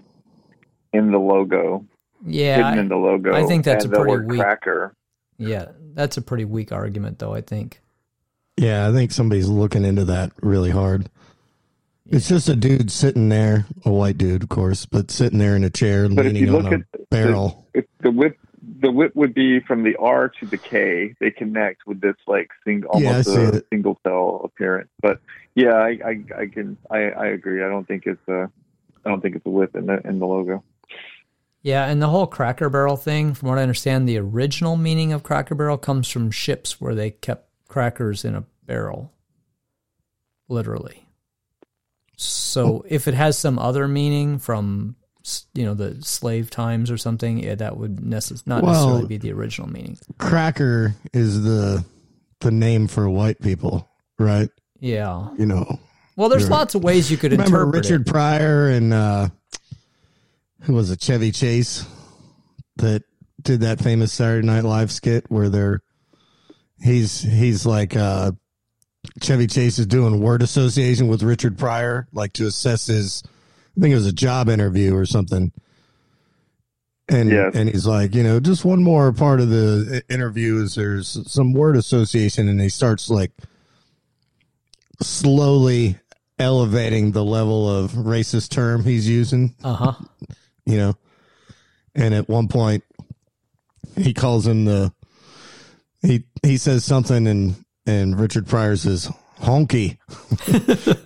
in 0.94 1.12
the 1.12 1.20
logo, 1.20 1.86
Yeah, 2.26 2.56
hidden 2.58 2.66
I- 2.66 2.82
in 2.82 2.88
the 2.90 2.96
logo. 2.96 3.34
I 3.34 3.46
think 3.46 3.66
that's 3.66 3.86
and 3.86 3.94
a 3.94 3.98
the 3.98 4.04
pretty 4.04 4.18
word 4.18 4.30
weak- 4.30 4.40
cracker. 4.40 4.96
yeah, 5.38 5.66
that's 5.94 6.18
a 6.18 6.22
pretty 6.22 6.46
weak 6.46 6.72
argument, 6.72 7.20
though. 7.20 7.34
I 7.34 7.42
think. 7.42 7.82
Yeah, 8.58 8.88
I 8.88 8.94
think 8.94 9.12
somebody's 9.12 9.50
looking 9.50 9.84
into 9.84 10.06
that 10.06 10.32
really 10.42 10.72
hard. 10.72 11.10
It's 12.08 12.30
just 12.30 12.48
a 12.50 12.56
dude 12.56 12.90
sitting 12.92 13.30
there, 13.30 13.66
a 13.84 13.92
white 13.92 14.18
dude, 14.18 14.44
of 14.44 14.50
course, 14.50 14.86
but 14.86 15.10
sitting 15.12 15.40
there 15.40 15.56
in 15.56 15.64
a 15.64 15.70
chair, 15.72 16.08
But 16.08 16.26
if 16.28 16.34
leaning 16.34 16.48
you 16.50 16.58
on 16.60 16.66
a 16.68 16.76
at 16.78 17.10
barrel. 17.10 17.68
if 17.74 17.86
the 18.02 18.12
whip, 18.12 18.38
the 18.86 18.92
whip 18.92 19.16
would 19.16 19.34
be 19.34 19.60
from 19.62 19.82
the 19.84 19.96
R 19.96 20.30
to 20.30 20.46
the 20.46 20.60
K. 20.60 21.16
They 21.20 21.32
connect 21.32 21.88
with 21.88 22.02
this 22.02 22.16
like 22.28 22.52
single, 22.64 22.92
almost 22.92 23.30
see 23.30 23.34
a 23.34 23.54
it. 23.56 23.68
single 23.72 24.00
cell 24.04 24.42
appearance. 24.44 24.90
But 25.02 25.22
yeah, 25.56 25.74
I, 25.74 25.98
I, 26.06 26.42
I 26.42 26.46
can, 26.46 26.78
I, 26.92 26.98
I 27.10 27.26
agree. 27.28 27.64
I 27.64 27.68
don't 27.68 27.88
think 27.88 28.04
it's 28.06 28.28
a, 28.28 28.48
I 29.04 29.10
don't 29.10 29.22
think 29.22 29.36
it's 29.36 29.46
a 29.46 29.50
whip 29.50 29.76
in 29.76 29.88
the 29.88 30.00
in 30.08 30.20
the 30.20 30.28
logo. 30.28 30.64
Yeah, 31.64 31.88
and 31.88 32.00
the 32.00 32.10
whole 32.10 32.28
Cracker 32.28 32.70
Barrel 32.70 32.96
thing, 32.96 33.34
from 33.34 33.50
what 33.50 33.58
I 33.58 33.64
understand, 33.64 34.08
the 34.08 34.20
original 34.20 34.78
meaning 34.78 35.14
of 35.14 35.24
Cracker 35.24 35.56
Barrel 35.56 35.80
comes 35.80 36.08
from 36.08 36.30
ships 36.30 36.80
where 36.80 36.94
they 36.94 37.10
kept 37.10 37.50
crackers 37.68 38.24
in 38.24 38.36
a 38.36 38.46
barrel, 38.68 39.12
literally. 40.48 41.08
So 42.18 42.86
if 42.88 43.08
it 43.08 43.16
has 43.16 43.36
some 43.36 43.58
other 43.58 43.88
meaning 43.88 44.38
from 44.38 44.96
s- 45.00 45.05
you 45.54 45.66
know 45.66 45.74
the 45.74 45.98
slave 46.04 46.50
times 46.50 46.90
or 46.92 46.98
something, 46.98 47.40
yeah, 47.44 47.56
that 47.56 47.78
would 47.78 47.98
necess- 47.98 48.46
not 48.46 48.64
Well- 48.64 48.74
necessarily 48.74 49.08
be 49.08 49.18
the 49.18 49.32
original 49.34 49.70
meaning. 49.70 49.98
Cracker 50.18 50.96
is 51.14 51.44
the 51.44 51.84
the 52.42 52.52
name 52.52 52.88
for 52.88 53.10
white 53.10 53.40
people, 53.42 53.90
right? 54.20 54.50
Yeah. 54.80 55.30
You 55.38 55.46
know, 55.48 55.80
Well, 56.16 56.30
there's 56.30 56.50
lots 56.50 56.76
of 56.76 56.84
ways 56.84 57.10
you 57.10 57.18
could 57.18 57.32
interpret. 57.34 57.54
remember 57.54 57.78
Richard 57.78 58.02
it. 58.02 58.12
Pryor 58.12 58.70
and 58.70 58.94
uh, 58.94 59.30
who 60.62 60.74
was 60.74 60.92
it, 60.92 61.00
Chevy 61.02 61.32
Chase, 61.32 61.86
that 62.78 63.04
did 63.42 63.62
that 63.62 63.80
famous 63.80 64.12
Saturday 64.14 64.46
Night 64.46 64.64
Live 64.64 64.92
skit 64.92 65.26
where 65.30 65.50
they're 65.50 65.82
he's 66.82 67.22
he's 67.22 67.66
like 67.66 67.96
uh, 67.96 68.32
Chevy 69.22 69.48
Chase 69.48 69.80
is 69.80 69.86
doing 69.88 70.20
word 70.20 70.42
association 70.42 71.08
with 71.08 71.24
Richard 71.24 71.58
Pryor, 71.58 72.08
like 72.14 72.34
to 72.34 72.46
assess 72.48 72.88
his. 72.88 73.24
I 73.78 73.82
think 73.82 73.92
it 73.92 73.96
was 73.96 74.08
a 74.08 74.14
job 74.14 74.48
interview 74.50 74.96
or 74.96 75.06
something. 75.06 75.52
And 77.08 77.30
Yes. 77.30 77.54
and 77.56 77.70
he's 77.70 77.86
like, 77.86 78.16
you 78.16 78.24
know, 78.24 78.40
just 78.40 78.66
one 78.66 78.82
more 78.82 79.12
part 79.14 79.40
of 79.40 79.50
the 79.50 80.02
interview 80.10 80.58
is 80.64 80.76
there's 80.76 81.20
some 81.32 81.54
word 81.54 81.76
association, 81.76 82.48
and 82.50 82.60
he 82.60 82.70
starts 82.70 83.10
like 83.10 83.32
slowly 85.02 85.98
elevating 86.40 87.12
the 87.12 87.24
level 87.24 87.70
of 87.70 87.92
racist 87.92 88.50
term 88.50 88.84
he's 88.84 89.08
using, 89.08 89.54
Uh 89.64 89.74
huh. 89.76 89.94
you 90.66 90.78
know. 90.78 90.94
And 91.94 92.14
at 92.14 92.28
one 92.28 92.48
point, 92.48 92.84
he 93.96 94.14
calls 94.14 94.46
him 94.46 94.66
the 94.66 94.92
he 96.02 96.26
he 96.44 96.58
says 96.58 96.84
something, 96.84 97.28
and 97.28 97.56
and 97.86 98.20
Richard 98.20 98.48
Pryor 98.48 98.76
says 98.76 99.10
honky, 99.42 99.98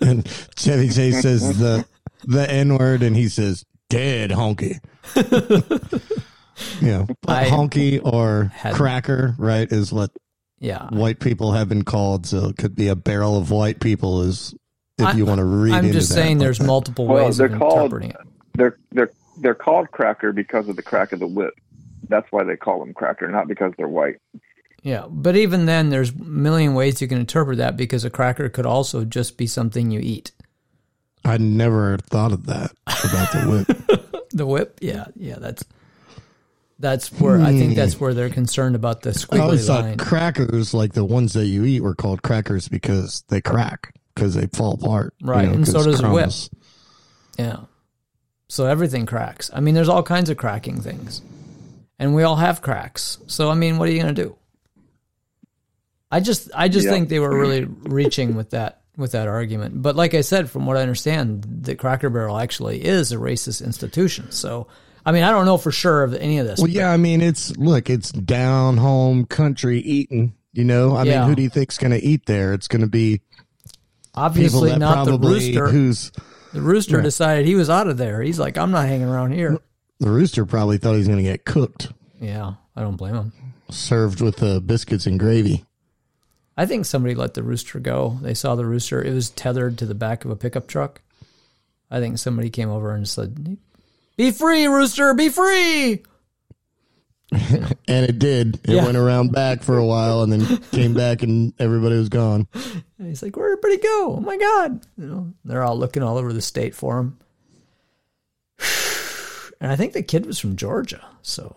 and 0.00 0.26
Chevy 0.56 0.88
Chase 0.88 1.20
says 1.22 1.58
the 1.58 1.84
the 2.24 2.48
n 2.50 2.76
word, 2.76 3.02
and 3.02 3.16
he 3.16 3.28
says 3.28 3.64
dead 3.88 4.30
honky. 4.30 4.78
you 6.80 6.88
know, 6.88 7.06
I 7.26 7.44
honky 7.46 8.00
or 8.04 8.44
had- 8.54 8.74
cracker, 8.74 9.34
right? 9.38 9.70
Is 9.70 9.92
what 9.92 10.10
Yeah. 10.58 10.88
white 10.88 11.20
people 11.20 11.52
have 11.52 11.68
been 11.68 11.84
called. 11.84 12.26
So 12.26 12.46
it 12.48 12.56
could 12.56 12.74
be 12.74 12.88
a 12.88 12.96
barrel 12.96 13.36
of 13.38 13.50
white 13.50 13.80
people. 13.80 14.22
Is 14.22 14.54
if 14.98 15.06
I- 15.06 15.12
you 15.12 15.24
want 15.26 15.38
to 15.38 15.44
read. 15.44 15.72
I'm 15.74 15.84
into 15.86 15.98
just 15.98 16.08
that 16.10 16.14
saying 16.16 16.38
like 16.38 16.44
there's 16.44 16.58
that. 16.58 16.66
multiple 16.66 17.06
Well, 17.06 17.26
ways 17.26 17.36
they're 17.38 17.46
of 17.52 17.58
called- 17.58 17.74
interpreting 17.74 18.10
it. 18.10 18.16
They're 18.54 18.76
they're 18.92 19.10
they're 19.38 19.54
called 19.54 19.90
cracker 19.90 20.32
because 20.32 20.68
of 20.68 20.76
the 20.76 20.82
crack 20.82 21.12
of 21.12 21.20
the 21.20 21.26
whip. 21.26 21.54
That's 22.08 22.26
why 22.30 22.44
they 22.44 22.56
call 22.56 22.80
them 22.80 22.92
cracker, 22.92 23.28
not 23.28 23.46
because 23.48 23.72
they're 23.78 23.88
white. 23.88 24.16
Yeah, 24.82 25.06
but 25.08 25.36
even 25.36 25.66
then, 25.66 25.90
there's 25.90 26.10
a 26.10 26.16
million 26.24 26.74
ways 26.74 27.00
you 27.00 27.08
can 27.08 27.18
interpret 27.18 27.58
that 27.58 27.76
because 27.76 28.04
a 28.04 28.10
cracker 28.10 28.48
could 28.48 28.64
also 28.66 29.04
just 29.04 29.36
be 29.36 29.46
something 29.46 29.90
you 29.90 30.00
eat. 30.00 30.32
I 31.24 31.36
never 31.38 31.98
thought 31.98 32.32
of 32.32 32.46
that 32.46 32.72
about 32.86 33.30
the 33.32 33.64
whip. 33.66 33.76
The 34.32 34.46
whip, 34.46 34.78
yeah, 34.80 35.06
yeah, 35.16 35.40
that's 35.40 35.64
that's 36.78 37.10
where 37.20 37.40
I 37.40 37.52
think 37.52 37.74
that's 37.74 37.98
where 37.98 38.14
they're 38.14 38.30
concerned 38.30 38.76
about 38.76 39.02
the 39.02 39.10
I 39.10 39.12
squiggly 39.12 39.40
always 39.40 39.68
line. 39.68 39.98
thought 39.98 40.06
crackers, 40.06 40.72
like 40.72 40.92
the 40.92 41.04
ones 41.04 41.32
that 41.32 41.46
you 41.46 41.64
eat, 41.64 41.80
were 41.82 41.96
called 41.96 42.22
crackers 42.22 42.68
because 42.68 43.24
they 43.28 43.40
crack 43.40 43.92
because 44.14 44.34
they 44.34 44.46
fall 44.46 44.74
apart. 44.74 45.14
you 45.20 45.26
Right, 45.26 45.48
know, 45.48 45.54
and 45.54 45.66
so 45.66 45.82
does 45.82 46.00
a 46.00 46.12
whip. 46.12 46.30
Yeah, 47.38 47.56
so 48.48 48.66
everything 48.66 49.04
cracks. 49.04 49.50
I 49.52 49.58
mean, 49.58 49.74
there's 49.74 49.88
all 49.88 50.04
kinds 50.04 50.30
of 50.30 50.36
cracking 50.36 50.80
things, 50.80 51.22
and 51.98 52.14
we 52.14 52.22
all 52.22 52.36
have 52.36 52.62
cracks. 52.62 53.18
So 53.26 53.50
I 53.50 53.54
mean, 53.54 53.78
what 53.78 53.88
are 53.88 53.92
you 53.92 53.98
gonna 54.00 54.12
do? 54.12 54.36
I 56.08 56.20
just 56.20 56.50
I 56.54 56.68
just 56.68 56.84
Yeah. 56.86 56.92
think 56.92 57.08
they 57.08 57.18
were 57.18 57.36
really 57.36 57.64
reaching 57.64 58.36
with 58.36 58.50
that 58.50 58.79
with 59.00 59.12
that 59.12 59.26
argument. 59.28 59.82
But 59.82 59.96
like 59.96 60.14
I 60.14 60.20
said, 60.20 60.48
from 60.50 60.66
what 60.66 60.76
I 60.76 60.82
understand, 60.82 61.44
the 61.62 61.74
Cracker 61.74 62.10
Barrel 62.10 62.38
actually 62.38 62.84
is 62.84 63.10
a 63.12 63.16
racist 63.16 63.64
institution. 63.64 64.30
So 64.30 64.66
I 65.04 65.12
mean, 65.12 65.22
I 65.22 65.30
don't 65.30 65.46
know 65.46 65.56
for 65.56 65.72
sure 65.72 66.04
of 66.04 66.14
any 66.14 66.38
of 66.38 66.46
this. 66.46 66.60
Well, 66.60 66.68
yeah, 66.68 66.92
I 66.92 66.96
mean, 66.98 67.20
it's 67.22 67.56
look, 67.56 67.88
it's 67.90 68.12
down 68.12 68.76
home 68.76 69.24
country 69.24 69.80
eating. 69.80 70.34
You 70.52 70.64
know, 70.64 70.94
I 70.94 71.04
Yeah. 71.04 71.20
mean, 71.20 71.28
who 71.28 71.34
do 71.36 71.42
you 71.42 71.48
think's 71.48 71.78
going 71.78 71.92
to 71.92 72.04
eat 72.04 72.26
there? 72.26 72.52
It's 72.52 72.68
going 72.68 72.82
to 72.82 72.88
be 72.88 73.20
Obviously, 74.14 74.76
not 74.76 75.04
the 75.04 75.18
rooster. 75.18 75.68
who's 75.68 76.10
The 76.52 76.60
rooster 76.60 76.96
Right. 76.96 77.04
decided 77.04 77.46
he 77.46 77.54
was 77.54 77.70
out 77.70 77.86
of 77.86 77.96
there. 77.96 78.20
He's 78.22 78.38
like, 78.40 78.58
I'm 78.58 78.72
not 78.72 78.86
hanging 78.86 79.06
around 79.08 79.32
here. 79.32 79.58
the 80.00 80.10
rooster 80.10 80.44
probably 80.44 80.78
thought 80.78 80.92
he 80.92 80.98
was 80.98 81.06
going 81.06 81.18
to 81.22 81.30
get 81.30 81.44
cooked, 81.44 81.92
Yeah, 82.20 82.54
I 82.74 82.80
don't 82.82 82.96
blame 82.96 83.14
him. 83.14 83.32
served 83.70 84.20
with 84.20 84.42
uh, 84.42 84.58
biscuits 84.60 85.06
and 85.06 85.18
gravy. 85.20 85.64
I 86.60 86.66
think 86.66 86.84
somebody 86.84 87.14
let 87.14 87.32
the 87.32 87.42
rooster 87.42 87.80
go. 87.80 88.18
They 88.20 88.34
saw 88.34 88.54
the 88.54 88.66
rooster. 88.66 89.02
It 89.02 89.14
was 89.14 89.30
tethered 89.30 89.78
to 89.78 89.86
the 89.86 89.94
back 89.94 90.26
of 90.26 90.30
a 90.30 90.36
pickup 90.36 90.66
truck. 90.66 91.00
I 91.90 92.00
think 92.00 92.18
somebody 92.18 92.50
came 92.50 92.68
over 92.68 92.94
and 92.94 93.08
said, 93.08 93.56
"Be 94.18 94.30
free, 94.30 94.66
rooster! 94.66 95.14
Be 95.14 95.30
free!" 95.30 96.02
And 97.88 98.04
it 98.08 98.18
did. 98.18 98.56
It 98.64 98.74
Yeah. 98.74 98.84
went 98.84 98.98
around 98.98 99.32
back 99.32 99.62
for 99.62 99.78
a 99.78 99.86
while 99.86 100.22
and 100.22 100.30
then 100.32 100.58
came 100.72 100.92
back 100.92 101.22
and 101.22 101.54
everybody 101.58 101.96
was 101.96 102.10
gone. 102.10 102.46
And 102.98 103.08
he's 103.08 103.22
like, 103.22 103.36
"Where 103.36 103.48
did 103.48 103.58
everybody 103.64 103.82
go? 103.82 104.16
Oh 104.18 104.20
my 104.20 104.36
god!" 104.36 104.84
You 104.98 105.06
know, 105.06 105.32
they're 105.46 105.62
all 105.62 105.78
looking 105.78 106.02
all 106.02 106.18
over 106.18 106.32
the 106.34 106.42
state 106.42 106.74
for 106.74 106.98
him. 106.98 107.18
And 109.62 109.70
I 109.70 109.76
think 109.76 109.92
the 109.92 110.02
kid 110.02 110.24
was 110.26 110.38
from 110.38 110.56
Georgia. 110.56 111.04
So, 111.22 111.54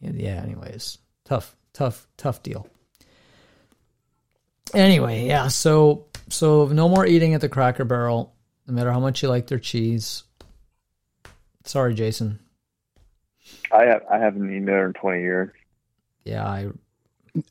yeah. 0.00 0.10
yeah 0.14 0.42
anyways, 0.42 0.98
tough, 1.24 1.56
tough, 1.72 2.06
tough 2.18 2.42
deal. 2.42 2.66
Anyway, 4.74 5.26
yeah. 5.26 5.48
So, 5.48 6.06
so 6.28 6.66
no 6.66 6.88
more 6.88 7.06
eating 7.06 7.34
at 7.34 7.40
the 7.40 7.48
Cracker 7.48 7.84
Barrel. 7.84 8.34
No 8.66 8.74
matter 8.74 8.90
how 8.90 9.00
much 9.00 9.22
you 9.22 9.28
like 9.28 9.46
their 9.46 9.60
cheese, 9.60 10.24
Sorry, 11.66 11.94
Jason. 11.94 12.38
I 13.72 13.84
have 13.84 14.02
I 14.10 14.18
haven't 14.18 14.48
eaten 14.50 14.64
there 14.64 14.86
in 14.86 14.92
twenty 14.92 15.20
years. 15.20 15.50
Yeah, 16.24 16.46
I 16.46 16.68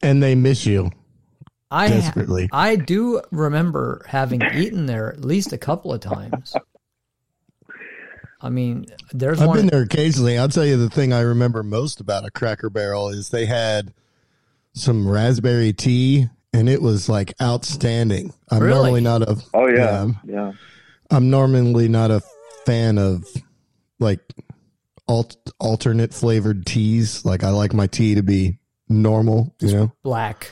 And 0.02 0.24
they 0.24 0.36
miss 0.36 0.66
you 0.66 0.92
I 1.70 1.90
desperately. 1.90 2.50
I 2.52 2.78
do 2.78 3.22
remember 3.32 4.06
having 4.08 4.42
eaten 4.54 4.86
there 4.86 5.12
at 5.12 5.24
least 5.24 5.54
a 5.54 5.58
couple 5.58 5.94
of 5.94 6.00
times. 6.00 6.56
I 8.42 8.50
mean, 8.50 8.86
there's 9.12 9.42
I've 9.42 9.48
one. 9.48 9.58
been 9.58 9.68
there 9.68 9.82
occasionally. 9.82 10.38
I'll 10.38 10.50
tell 10.50 10.66
you 10.66 10.78
the 10.78 10.90
thing 10.90 11.12
I 11.12 11.22
remember 11.22 11.64
most 11.64 12.00
about 12.00 12.26
a 12.26 12.32
Cracker 12.32 12.70
Barrel 12.70 13.10
is 13.10 13.30
they 13.30 13.46
had 13.46 13.94
some 14.74 15.08
raspberry 15.08 15.74
tea, 15.74 16.28
and 16.60 16.70
it 16.70 16.82
was 16.82 17.10
like 17.10 17.34
outstanding. 17.42 18.34
I'm 18.50 18.62
Really? 18.62 18.76
normally 18.76 19.02
not 19.02 19.22
a 19.24 19.38
Oh 19.54 19.68
yeah, 19.68 20.06
Yeah. 20.06 20.08
yeah. 20.26 20.52
I'm 21.12 21.30
normally 21.30 21.88
not 21.88 22.12
a 22.12 22.22
fan 22.66 22.98
of 22.98 23.26
like 24.00 24.22
alt, 25.08 25.36
alternate 25.60 26.14
flavored 26.14 26.66
teas. 26.66 27.24
Like 27.26 27.44
I 27.44 27.50
like 27.50 27.74
my 27.74 27.88
tea 27.88 28.16
to 28.16 28.24
be 28.24 28.60
normal, 28.90 29.56
you 29.60 29.72
know. 29.74 29.92
black, 30.04 30.52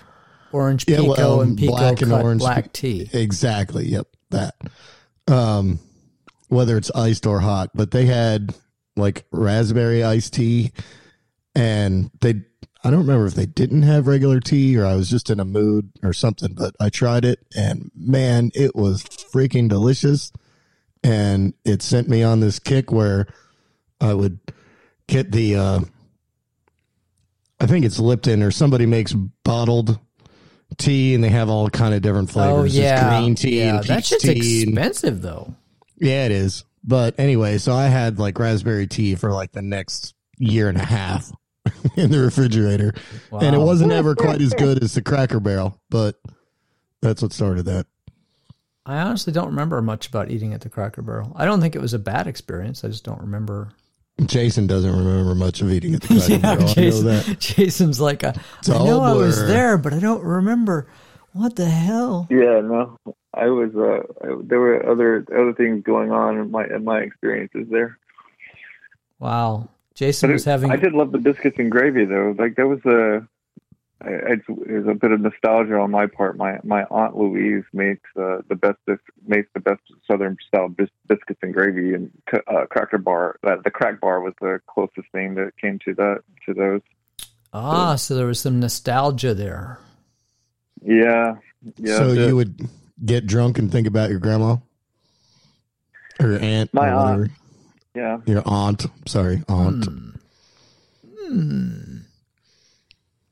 orange 0.51 0.85
Yeah, 0.87 0.97
pekoe 0.97 1.17
well, 1.17 1.41
and 1.41 1.57
pekoe 1.57 1.67
black 1.67 2.01
and 2.01 2.11
cut 2.11 2.23
orange 2.23 2.41
black 2.41 2.73
tea. 2.73 3.09
Exactly. 3.13 3.85
Yep. 3.87 4.07
That. 4.31 4.55
Um, 5.27 5.79
whether 6.49 6.77
it's 6.77 6.91
iced 6.93 7.25
or 7.25 7.39
hot, 7.39 7.69
but 7.73 7.91
they 7.91 8.05
had 8.05 8.53
like 8.95 9.25
raspberry 9.31 10.03
iced 10.03 10.33
tea, 10.33 10.71
and 11.55 12.11
they. 12.21 12.41
I 12.83 12.89
don't 12.89 12.99
remember 13.01 13.25
if 13.25 13.33
they 13.35 13.45
didn't 13.45 13.83
have 13.83 14.07
regular 14.07 14.39
tea 14.39 14.77
or 14.77 14.85
I 14.85 14.95
was 14.95 15.09
just 15.09 15.29
in 15.29 15.39
a 15.39 15.45
mood 15.45 15.89
or 16.03 16.13
something, 16.13 16.53
but 16.53 16.75
I 16.79 16.89
tried 16.89 17.25
it 17.25 17.39
and 17.55 17.91
man, 17.95 18.51
it 18.53 18.75
was 18.75 19.03
freaking 19.03 19.69
delicious. 19.69 20.31
And 21.03 21.53
it 21.65 21.81
sent 21.81 22.07
me 22.09 22.23
on 22.23 22.39
this 22.39 22.59
kick 22.59 22.91
where 22.91 23.27
I 23.99 24.13
would 24.13 24.39
get 25.07 25.31
the, 25.31 25.55
uh, 25.57 25.79
I 27.59 27.65
think 27.65 27.85
it's 27.85 27.99
Lipton 27.99 28.43
or 28.43 28.51
somebody 28.51 28.85
makes 28.85 29.13
bottled 29.13 29.99
tea 30.77 31.13
and 31.13 31.23
they 31.23 31.29
have 31.29 31.49
all 31.49 31.69
kind 31.69 31.93
of 31.93 32.01
different 32.01 32.29
Oh 32.31 32.33
flavors. 32.33 32.73
There's 32.73 32.83
yeah, 32.85 33.19
green 33.19 33.35
tea 33.35 33.59
yeah. 33.59 33.77
and 33.77 33.85
peach 33.85 34.09
tea. 34.19 34.63
and- 34.63 34.69
expensive 34.71 35.21
though. 35.21 35.53
yeah, 35.97 36.25
it 36.25 36.31
is. 36.31 36.63
But 36.83 37.17
anyway, 37.17 37.59
so 37.59 37.73
I 37.73 37.85
had 37.87 38.19
like 38.19 38.37
raspberry 38.39 38.87
tea 38.87 39.15
for 39.15 39.31
like 39.31 39.51
the 39.53 39.61
next 39.61 40.15
year 40.37 40.67
and 40.67 40.77
a 40.77 40.83
half 40.83 41.31
in 41.95 42.11
the 42.11 42.19
refrigerator. 42.19 42.93
And 43.31 43.55
it 43.55 43.59
wasn't 43.59 43.91
ever 43.91 44.15
quite 44.15 44.41
as 44.41 44.53
good 44.53 44.83
as 44.83 44.93
the 44.93 45.01
Cracker 45.01 45.39
Barrel, 45.39 45.79
but 45.89 46.19
that's 47.01 47.21
what 47.21 47.33
started 47.33 47.63
that. 47.65 47.87
I 48.85 48.97
honestly 48.99 49.31
don't 49.31 49.47
remember 49.47 49.81
much 49.81 50.07
about 50.07 50.29
eating 50.29 50.53
at 50.53 50.61
the 50.61 50.69
Cracker 50.69 51.01
Barrel. 51.01 51.31
I 51.35 51.45
don't 51.45 51.61
think 51.61 51.75
it 51.75 51.81
was 51.81 51.93
a 51.93 51.99
bad 51.99 52.27
experience. 52.27 52.83
I 52.83 52.89
just 52.89 53.05
don't 53.05 53.21
remember. 53.21 53.71
Jason 54.25 54.67
doesn't 54.67 54.91
remember 54.91 55.35
much 55.35 55.61
of 55.61 55.71
eating 55.71 55.95
at 55.95 56.01
the 56.01 56.07
Cracker 56.07 56.39
Barrel. 56.39 56.63
I 56.63 56.65
know 56.65 56.73
Jason, 56.73 57.05
that. 57.05 57.35
Jason's 57.39 58.01
like, 58.01 58.23
a, 58.23 58.33
It's 58.59 58.69
I 58.69 58.83
know 58.83 59.01
I 59.01 59.13
was 59.13 59.47
there, 59.47 59.77
but 59.77 59.93
I 59.93 59.99
don't 59.99 60.23
remember. 60.23 60.87
What 61.31 61.55
the 61.55 61.65
hell? 61.65 62.27
Yeah, 62.29 62.61
no, 62.61 62.99
I 63.33 63.47
was. 63.47 63.71
Uh, 63.75 64.03
I, 64.23 64.35
there 64.43 64.59
were 64.59 64.87
other 64.87 65.25
other 65.31 65.53
things 65.53 65.81
going 65.83 66.11
on 66.11 66.37
in 66.37 66.51
my 66.51 66.65
in 66.65 66.83
my 66.83 66.99
experiences 66.99 67.65
there. 67.71 67.97
Wow. 69.17 69.69
Jason 69.95 70.29
But 70.29 70.33
was 70.33 70.47
it- 70.47 70.49
having. 70.49 70.71
I 70.71 70.75
did 70.75 70.93
love 70.93 71.11
the 71.11 71.17
biscuits 71.19 71.57
and 71.59 71.71
gravy 71.71 72.05
though. 72.05 72.35
Like 72.37 72.55
that 72.55 72.67
was 72.67 72.79
a. 72.85 73.27
I, 74.01 74.09
I, 74.09 74.31
it 74.33 74.47
was 74.49 74.87
a 74.89 74.95
bit 74.95 75.11
of 75.11 75.21
nostalgia 75.21 75.75
on 75.77 75.91
my 75.91 76.07
part. 76.07 76.35
My 76.35 76.59
my 76.63 76.83
aunt 76.91 77.15
Louise 77.15 77.63
makes 77.71 78.09
uh, 78.19 78.39
the 78.49 78.55
best 78.55 78.79
makes 79.25 79.47
the 79.53 79.61
best 79.61 79.81
Southern 80.05 80.35
style 80.45 80.67
bis- 80.67 80.89
biscuits 81.07 81.39
and 81.41 81.53
gravy 81.53 81.93
and 81.93 82.11
c- 82.29 82.41
uh, 82.47 82.65
cracker 82.69 82.97
bar. 82.97 83.37
Uh, 83.45 83.57
the 83.63 83.71
crack 83.71 84.01
bar 84.01 84.19
was 84.19 84.33
the 84.41 84.59
closest 84.67 85.07
thing 85.13 85.35
that 85.35 85.51
came 85.61 85.79
to 85.85 85.93
that 85.95 86.19
to 86.45 86.53
those. 86.53 86.81
ah, 87.53 87.95
so 87.95 88.15
there 88.15 88.25
was 88.27 88.39
some 88.41 88.59
nostalgia 88.59 89.33
there. 89.33 89.79
Yeah, 90.85 91.35
yeah. 91.77 91.97
so 91.97 92.11
you 92.11 92.35
would 92.35 92.59
get 93.05 93.25
drunk 93.25 93.57
and 93.57 93.71
think 93.71 93.87
about 93.87 94.09
your 94.09 94.19
grandma 94.19 94.57
or 96.19 96.27
your 96.31 96.39
aunt 96.41 96.73
My 96.73 96.89
or 96.89 96.93
aunt. 97.23 97.31
Whatever. 97.93 98.23
yeah. 98.25 98.33
Your 98.33 98.43
aunt. 98.45 98.85
Sorry, 99.07 99.43
aunt. 99.47 99.85
Hmm. 101.19 101.97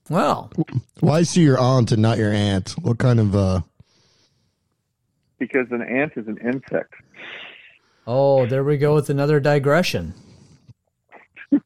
Well, 0.10 0.52
Why 1.00 1.20
is 1.20 1.32
she 1.32 1.42
your 1.42 1.58
aunt 1.60 1.92
and 1.92 2.02
not 2.02 2.18
your 2.18 2.34
aunt? 2.34 2.72
What 2.82 2.98
kind 2.98 3.20
of 3.20 3.36
uh 3.36 3.62
Because 5.40 5.68
an 5.72 5.82
ant 5.82 6.14
is 6.16 6.28
an 6.28 6.38
insect. 6.40 6.94
oh, 8.08 8.46
there 8.46 8.64
we 8.64 8.78
go 8.78 8.94
with 8.96 9.10
another 9.10 9.40
digression. 9.40 10.14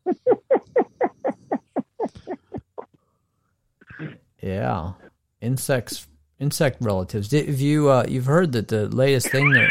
yeah, 4.41 4.93
insects, 5.41 6.07
insect 6.39 6.77
relatives. 6.81 7.29
Did, 7.29 7.47
have 7.47 7.59
you 7.59 7.89
uh, 7.89 8.05
you've 8.07 8.25
heard 8.25 8.51
that 8.53 8.67
the 8.67 8.87
latest 8.87 9.29
thing 9.29 9.49
that 9.51 9.69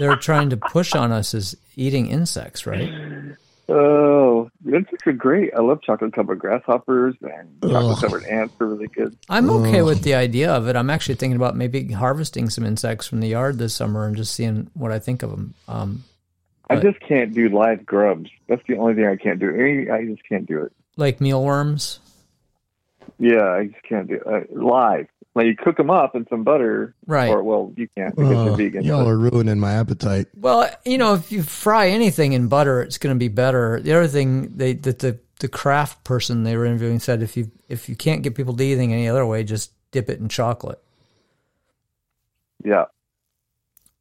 they're 0.00 0.16
trying 0.16 0.50
to 0.50 0.56
push 0.56 0.94
on 0.96 1.12
us 1.12 1.34
is 1.34 1.56
eating 1.76 2.08
insects, 2.08 2.66
right? 2.66 2.90
Oh, 3.68 4.50
insects 4.66 5.06
are 5.06 5.12
great. 5.12 5.52
I 5.54 5.60
love 5.60 5.80
chocolate 5.82 6.12
covered 6.12 6.40
grasshoppers 6.40 7.14
and 7.22 7.60
chocolate 7.62 8.00
covered 8.00 8.24
ants 8.24 8.54
are 8.60 8.66
really 8.66 8.88
good. 8.88 9.16
I'm 9.28 9.48
okay 9.50 9.82
with 9.82 10.02
the 10.02 10.14
idea 10.14 10.50
of 10.52 10.66
it. 10.66 10.74
I'm 10.74 10.90
actually 10.90 11.14
thinking 11.16 11.36
about 11.36 11.54
maybe 11.54 11.92
harvesting 11.92 12.50
some 12.50 12.64
insects 12.66 13.06
from 13.06 13.20
the 13.20 13.28
yard 13.28 13.58
this 13.58 13.74
summer 13.74 14.06
and 14.06 14.16
just 14.16 14.34
seeing 14.34 14.70
what 14.74 14.90
I 14.90 14.98
think 14.98 15.22
of 15.22 15.30
them. 15.30 15.54
Um, 15.68 16.02
I 16.68 16.74
Right. 16.74 16.82
just 16.82 17.00
can't 17.00 17.32
do 17.34 17.48
live 17.48 17.84
grubs. 17.86 18.30
That's 18.48 18.62
the 18.66 18.76
only 18.76 18.94
thing 18.94 19.06
I 19.06 19.16
can't 19.16 19.38
do. 19.38 19.50
I 19.88 19.94
I 19.98 20.04
just 20.06 20.22
can't 20.28 20.46
do 20.46 20.62
it. 20.62 20.72
like 20.96 21.20
mealworms. 21.20 22.00
Yeah, 23.18 23.44
I 23.52 23.66
just 23.66 23.82
can't 23.84 24.08
do 24.08 24.14
it. 24.14 24.22
Uh, 24.26 24.40
live. 24.50 25.06
Like 25.34 25.46
you 25.46 25.54
cook 25.56 25.76
them 25.76 25.90
up 25.90 26.16
in 26.16 26.26
some 26.28 26.42
butter, 26.42 26.94
Right. 27.06 27.28
Or 27.30 27.42
well, 27.44 27.72
you 27.76 27.88
can't 27.96 28.14
because 28.16 28.36
uh, 28.36 28.44
you're 28.46 28.56
vegan. 28.56 28.82
y'all 28.84 29.04
but- 29.04 29.10
are 29.10 29.16
ruining 29.16 29.60
my 29.60 29.72
appetite. 29.74 30.26
Well, 30.36 30.68
you 30.84 30.98
know, 30.98 31.14
if 31.14 31.30
you 31.30 31.42
fry 31.44 31.88
anything 31.88 32.32
in 32.32 32.48
butter, 32.48 32.82
it's 32.82 32.98
going 32.98 33.14
to 33.14 33.18
be 33.18 33.28
better. 33.28 33.80
The 33.80 33.92
other 33.92 34.08
thing 34.08 34.56
they 34.56 34.72
that 34.72 34.98
the 34.98 35.18
the 35.38 35.48
craft 35.48 36.02
person 36.04 36.42
they 36.42 36.56
were 36.56 36.64
interviewing 36.66 36.98
said 36.98 37.22
if 37.22 37.36
you 37.36 37.50
if 37.68 37.88
you 37.88 37.94
can't 37.96 38.22
get 38.22 38.34
people 38.34 38.54
to 38.56 38.64
eat 38.64 38.72
anything 38.72 38.92
any 38.92 39.08
other 39.08 39.24
way, 39.24 39.44
just 39.44 39.70
dip 39.92 40.10
it 40.10 40.18
in 40.18 40.28
chocolate. 40.28 40.80
yeah, 42.64 42.84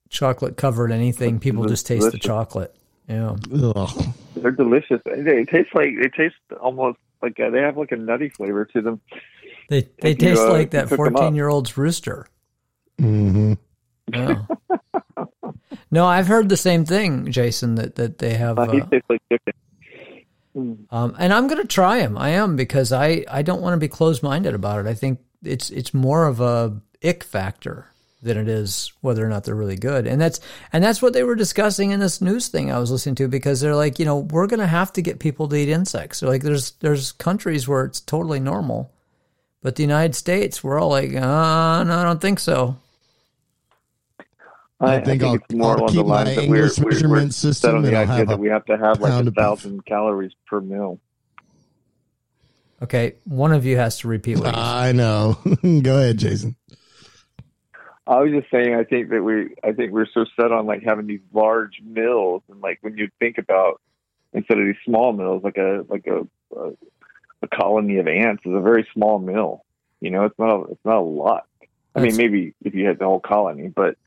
Chocolate 0.09 0.57
covered 0.57 0.91
anything, 0.91 1.39
people 1.39 1.63
It's 1.63 1.71
just 1.73 1.87
taste 1.87 2.11
the 2.11 2.17
chocolate. 2.17 2.75
Yeah. 3.07 3.35
Ugh. 3.53 4.05
they're 4.35 4.51
delicious. 4.51 5.01
They 5.05 5.45
taste 5.45 5.69
like 5.75 5.89
they 6.01 6.09
taste 6.09 6.35
almost 6.59 6.97
like 7.21 7.39
uh, 7.39 7.49
they 7.51 7.61
have 7.61 7.77
like 7.77 7.91
a 7.91 7.95
nutty 7.95 8.29
flavor 8.29 8.65
to 8.65 8.81
them. 8.81 9.01
They 9.69 9.81
they 10.01 10.11
If 10.11 10.21
you, 10.21 10.29
taste 10.29 10.41
uh, 10.41 10.51
like 10.51 10.71
that 10.71 10.89
cook 10.89 10.99
'em 10.99 11.15
up. 11.15 11.21
14 11.21 11.35
year 11.35 11.47
old's 11.47 11.77
rooster. 11.77 12.27
hmm 12.99 13.53
Yeah. 14.11 14.41
no, 15.91 16.05
I've 16.05 16.27
heard 16.27 16.49
the 16.49 16.57
same 16.57 16.85
thing, 16.85 17.31
Jason, 17.31 17.75
that, 17.75 17.95
that 17.95 18.17
they 18.17 18.33
have. 18.33 18.57
Uh, 18.59 18.63
Uh, 18.63 18.85
tastes 18.89 19.09
like 19.09 19.21
chicken. 19.31 19.53
Mm. 20.57 20.77
um, 20.89 21.15
and 21.19 21.31
I'm 21.31 21.47
going 21.47 21.61
to 21.61 21.67
try 21.67 21.99
them. 21.99 22.17
I 22.17 22.29
am 22.29 22.55
because 22.55 22.91
I, 22.91 23.23
I 23.29 23.43
don't 23.43 23.61
want 23.61 23.73
to 23.73 23.77
be 23.77 23.87
closed 23.87 24.23
minded 24.23 24.55
about 24.55 24.83
it. 24.83 24.89
I 24.89 24.95
think 24.95 25.19
it's 25.43 25.69
it's 25.69 25.93
more 25.93 26.25
of 26.25 26.41
a 26.41 26.81
ick 27.03 27.23
factor 27.23 27.85
than 28.23 28.35
it 28.35 28.49
is 28.49 28.91
whether 29.01 29.23
or 29.25 29.29
not 29.29 29.43
they're 29.43 29.55
really 29.55 29.77
good. 29.77 30.07
And 30.07 30.19
that's 30.19 30.39
and 30.73 30.83
that's 30.83 31.01
what 31.03 31.13
they 31.13 31.23
were 31.23 31.35
discussing 31.35 31.91
in 31.91 31.99
this 31.99 32.19
news 32.19 32.47
thing 32.47 32.71
I 32.71 32.79
was 32.79 32.89
listening 32.91 33.15
to 33.15 33.27
because 33.27 33.61
they're 33.61 33.75
like, 33.75 33.99
you 33.99 34.05
know, 34.05 34.17
we're 34.17 34.47
going 34.47 34.59
to 34.59 34.67
have 34.67 34.91
to 34.93 35.01
get 35.03 35.19
people 35.19 35.47
to 35.47 35.55
eat 35.55 35.69
insects. 35.69 36.19
They're 36.19 36.29
like 36.29 36.41
there's 36.41 36.71
there's 36.81 37.11
countries 37.13 37.67
where 37.67 37.85
it's 37.85 38.01
totally 38.01 38.39
normal. 38.39 38.91
But 39.61 39.75
the 39.75 39.83
United 39.83 40.15
States, 40.15 40.63
we're 40.63 40.79
all 40.79 40.89
like, 40.89 41.09
uh, 41.13 41.83
no, 41.83 41.97
I 41.99 42.03
don't 42.03 42.21
think 42.21 42.39
so. 42.39 42.77
I 44.81 44.99
think 45.01 45.21
I'll- 45.23 45.35
it's 45.35 45.53
more 45.53 45.71
I'll 45.73 45.77
along 45.79 45.87
the 45.87 45.93
keep 45.93 46.05
my 46.05 46.23
lines 46.23 46.35
that 46.37 46.47
we're, 46.47 46.55
English 46.55 46.79
we're, 46.79 46.85
we're 46.85 46.91
measurement 46.91 47.33
set 47.33 47.39
system 47.53 47.75
on 47.75 47.81
the 47.81 47.95
idea 47.97 48.05
have 48.15 48.27
that 48.29 48.39
we 48.39 48.47
have 48.47 48.63
to 48.65 48.77
have 48.77 49.01
like 49.01 49.11
a 49.11 49.19
of 49.19 49.25
beef. 49.25 49.33
thousand 49.35 49.85
calories 49.85 50.31
per 50.47 50.61
meal. 50.61 50.99
Okay, 52.81 53.15
one 53.25 53.51
of 53.51 53.65
you 53.65 53.75
has 53.75 53.97
to 53.99 54.07
repeat 54.07 54.39
what. 54.39 54.55
I 54.55 54.93
know. 54.93 55.37
Go 55.81 55.97
ahead, 55.97 56.17
Jason. 56.17 56.55
I 58.07 58.21
was 58.21 58.31
just 58.31 58.49
saying, 58.49 58.73
I 58.73 58.85
think 58.85 59.09
that 59.09 59.21
we, 59.21 59.53
I 59.63 59.73
think 59.73 59.91
we're 59.91 60.07
so 60.13 60.23
set 60.39 60.53
on 60.53 60.65
like 60.65 60.81
having 60.83 61.05
these 61.05 61.19
large 61.33 61.81
mills, 61.83 62.41
and 62.49 62.61
like 62.61 62.77
when 62.81 62.97
you 62.97 63.09
think 63.19 63.37
about 63.37 63.81
instead 64.31 64.57
of 64.57 64.65
these 64.65 64.77
small 64.85 65.11
mills, 65.11 65.43
like 65.43 65.57
a 65.57 65.85
like 65.89 66.07
a 66.07 66.21
a, 66.57 66.71
a 67.41 67.47
colony 67.47 67.97
of 67.97 68.07
ants 68.07 68.43
is 68.45 68.53
a 68.53 68.59
very 68.59 68.87
small 68.93 69.19
mill. 69.19 69.63
You 70.01 70.11
know, 70.11 70.25
it's 70.25 70.37
not 70.39 70.49
a, 70.49 70.63
it's 70.71 70.85
not 70.85 70.97
a 70.97 71.01
lot. 71.01 71.45
I 71.95 72.01
mean, 72.01 72.15
maybe 72.17 72.53
if 72.63 72.73
you 72.75 72.85
had 72.87 72.99
the 72.99 73.05
whole 73.05 73.19
colony, 73.19 73.67
but 73.67 73.97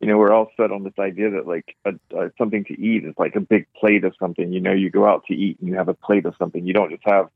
you 0.00 0.08
know, 0.08 0.18
we're 0.18 0.32
all 0.32 0.50
set 0.56 0.70
on 0.72 0.82
this 0.84 0.92
idea 0.98 1.30
that 1.30 1.46
like 1.46 1.76
a, 1.84 1.92
a, 2.16 2.30
something 2.36 2.64
to 2.64 2.80
eat 2.80 3.04
is 3.04 3.14
like 3.18 3.34
a 3.36 3.40
big 3.40 3.66
plate 3.74 4.04
of 4.04 4.14
something. 4.18 4.52
You 4.52 4.60
know, 4.60 4.72
you 4.72 4.90
go 4.90 5.06
out 5.06 5.24
to 5.26 5.34
eat 5.34 5.58
and 5.60 5.68
you 5.68 5.74
have 5.76 5.88
a 5.88 5.94
plate 5.94 6.26
of 6.26 6.34
something. 6.38 6.66
You 6.66 6.72
don't 6.74 6.90
just 6.90 7.02
have, 7.06 7.28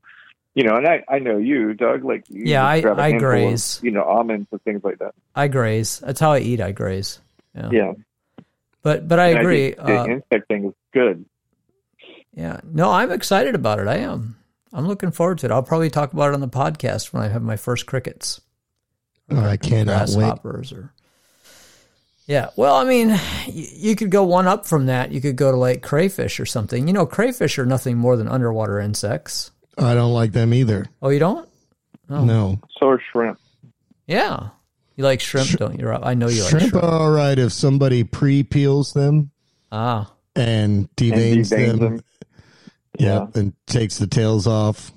you 0.53 0.63
know. 0.63 0.75
And 0.75 0.87
I, 0.87 1.03
I 1.07 1.19
know 1.19 1.37
you, 1.37 1.73
Doug. 1.73 2.03
Like, 2.03 2.25
you 2.29 2.43
Yeah, 2.45 2.63
I- 2.65 2.73
I 2.73 2.75
handful 2.81 3.05
of, 3.15 3.19
graze. 3.19 3.79
you 3.81 3.91
know, 3.91 4.03
almonds 4.03 4.47
and 4.51 4.61
things 4.63 4.83
like 4.83 4.99
that. 4.99 5.13
I 5.35 5.47
graze. 5.47 5.99
That's 5.99 6.19
how 6.19 6.33
I 6.33 6.39
eat. 6.39 6.61
I 6.61 6.71
graze. 6.71 7.19
Yeah. 7.55 7.69
Yeah. 7.71 7.93
But 8.83 9.07
but 9.07 9.19
I 9.19 9.27
And 9.29 9.39
agree. 9.39 9.71
think 9.71 9.77
the 9.77 9.99
Uh, 9.99 10.05
insect 10.07 10.47
thing 10.47 10.65
is 10.65 10.73
good. 10.93 11.25
Yeah. 12.33 12.59
No, 12.71 12.91
I'm 12.91 13.11
excited 13.11 13.55
about 13.55 13.79
it. 13.79 13.87
I 13.87 13.97
am. 13.97 14.35
I'm 14.73 14.87
looking 14.87 15.11
forward 15.11 15.39
to 15.39 15.47
it. 15.47 15.51
I'll 15.51 15.63
probably 15.63 15.89
talk 15.89 16.13
about 16.13 16.29
it 16.29 16.33
on 16.33 16.39
the 16.41 16.47
podcast 16.47 17.11
when 17.13 17.21
I 17.23 17.27
have 17.27 17.41
my 17.43 17.57
first 17.57 17.85
crickets. 17.85 18.39
Oh, 19.29 19.39
I 19.39 19.57
cannot 19.57 20.09
wait. 20.09 20.33
or 20.43 20.93
yeah 22.27 22.49
well 22.55 22.75
i 22.75 22.83
mean 22.83 23.09
you, 23.47 23.65
you 23.75 23.95
could 23.95 24.11
go 24.11 24.23
one 24.23 24.45
up 24.47 24.65
from 24.65 24.85
that 24.85 25.11
you 25.11 25.19
could 25.19 25.35
go 25.35 25.51
to 25.51 25.57
like 25.57 25.81
crayfish 25.81 26.39
or 26.39 26.45
something 26.45 26.87
you 26.87 26.93
know 26.93 27.05
crayfish 27.05 27.57
are 27.57 27.65
nothing 27.65 27.97
more 27.97 28.15
than 28.15 28.27
underwater 28.27 28.79
insects 28.79 29.51
I 29.77 29.93
don't 29.95 30.13
like 30.13 30.33
them 30.33 30.53
either. 30.53 30.85
oh 31.01 31.09
you 31.09 31.19
don't 31.19 31.47
Oh. 32.09 32.23
No. 32.25 32.59
So 32.77 32.89
are 32.89 33.01
shrimp. 33.11 33.39
yeah 34.05 34.49
you 34.97 35.03
like 35.03 35.19
shrimp 35.21 35.49
don't 35.51 35.79
you 35.79 35.87
Rob? 35.87 36.03
i 36.05 36.13
know 36.13 36.27
you 36.27 36.41
like 36.43 36.49
Shrimp 36.51 36.69
shrimp 36.71 36.83
are 36.83 36.89
all 37.01 37.11
right 37.11 37.39
if 37.39 37.51
somebody 37.53 38.03
pre 38.03 38.43
peels 38.43 38.93
them 38.93 39.31
ah 39.71 40.11
and 40.35 40.43
And 40.45 40.95
deveins 40.95 41.49
deveins 41.49 41.49
them. 41.49 41.77
them. 41.79 42.03
Yeah, 43.05 43.27
and 43.35 43.53
takes 43.67 43.97
the 43.97 44.07
tails 44.07 44.47
off. 44.47 44.91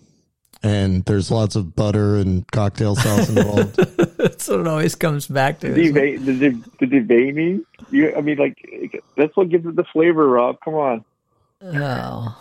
And 0.63 1.05
there's 1.05 1.31
lots 1.31 1.57
of 1.57 1.77
butter 1.77 2.17
and 2.17 2.51
cocktail 2.51 2.97
sauce 2.97 3.29
involved. 3.29 3.77
that's 4.17 4.49
what 4.49 4.61
it 4.61 4.67
always 4.67 4.95
comes 4.95 5.27
back 5.27 5.61
to 5.61 5.67
isn't? 5.67 5.95
Deva- 5.95 6.25
the, 6.25 6.33
the, 6.33 6.71
the 6.81 6.87
deveining. 6.87 7.65
You, 7.91 8.15
I 8.17 8.23
mean, 8.23 8.39
like 8.39 9.03
that's 9.17 9.37
what 9.37 9.51
gives 9.51 9.67
it 9.67 9.77
the 9.77 9.85
flavor, 9.85 10.27
Rob. 10.27 10.57
Come 10.65 10.75
on. 10.75 11.05
oh 11.63 12.41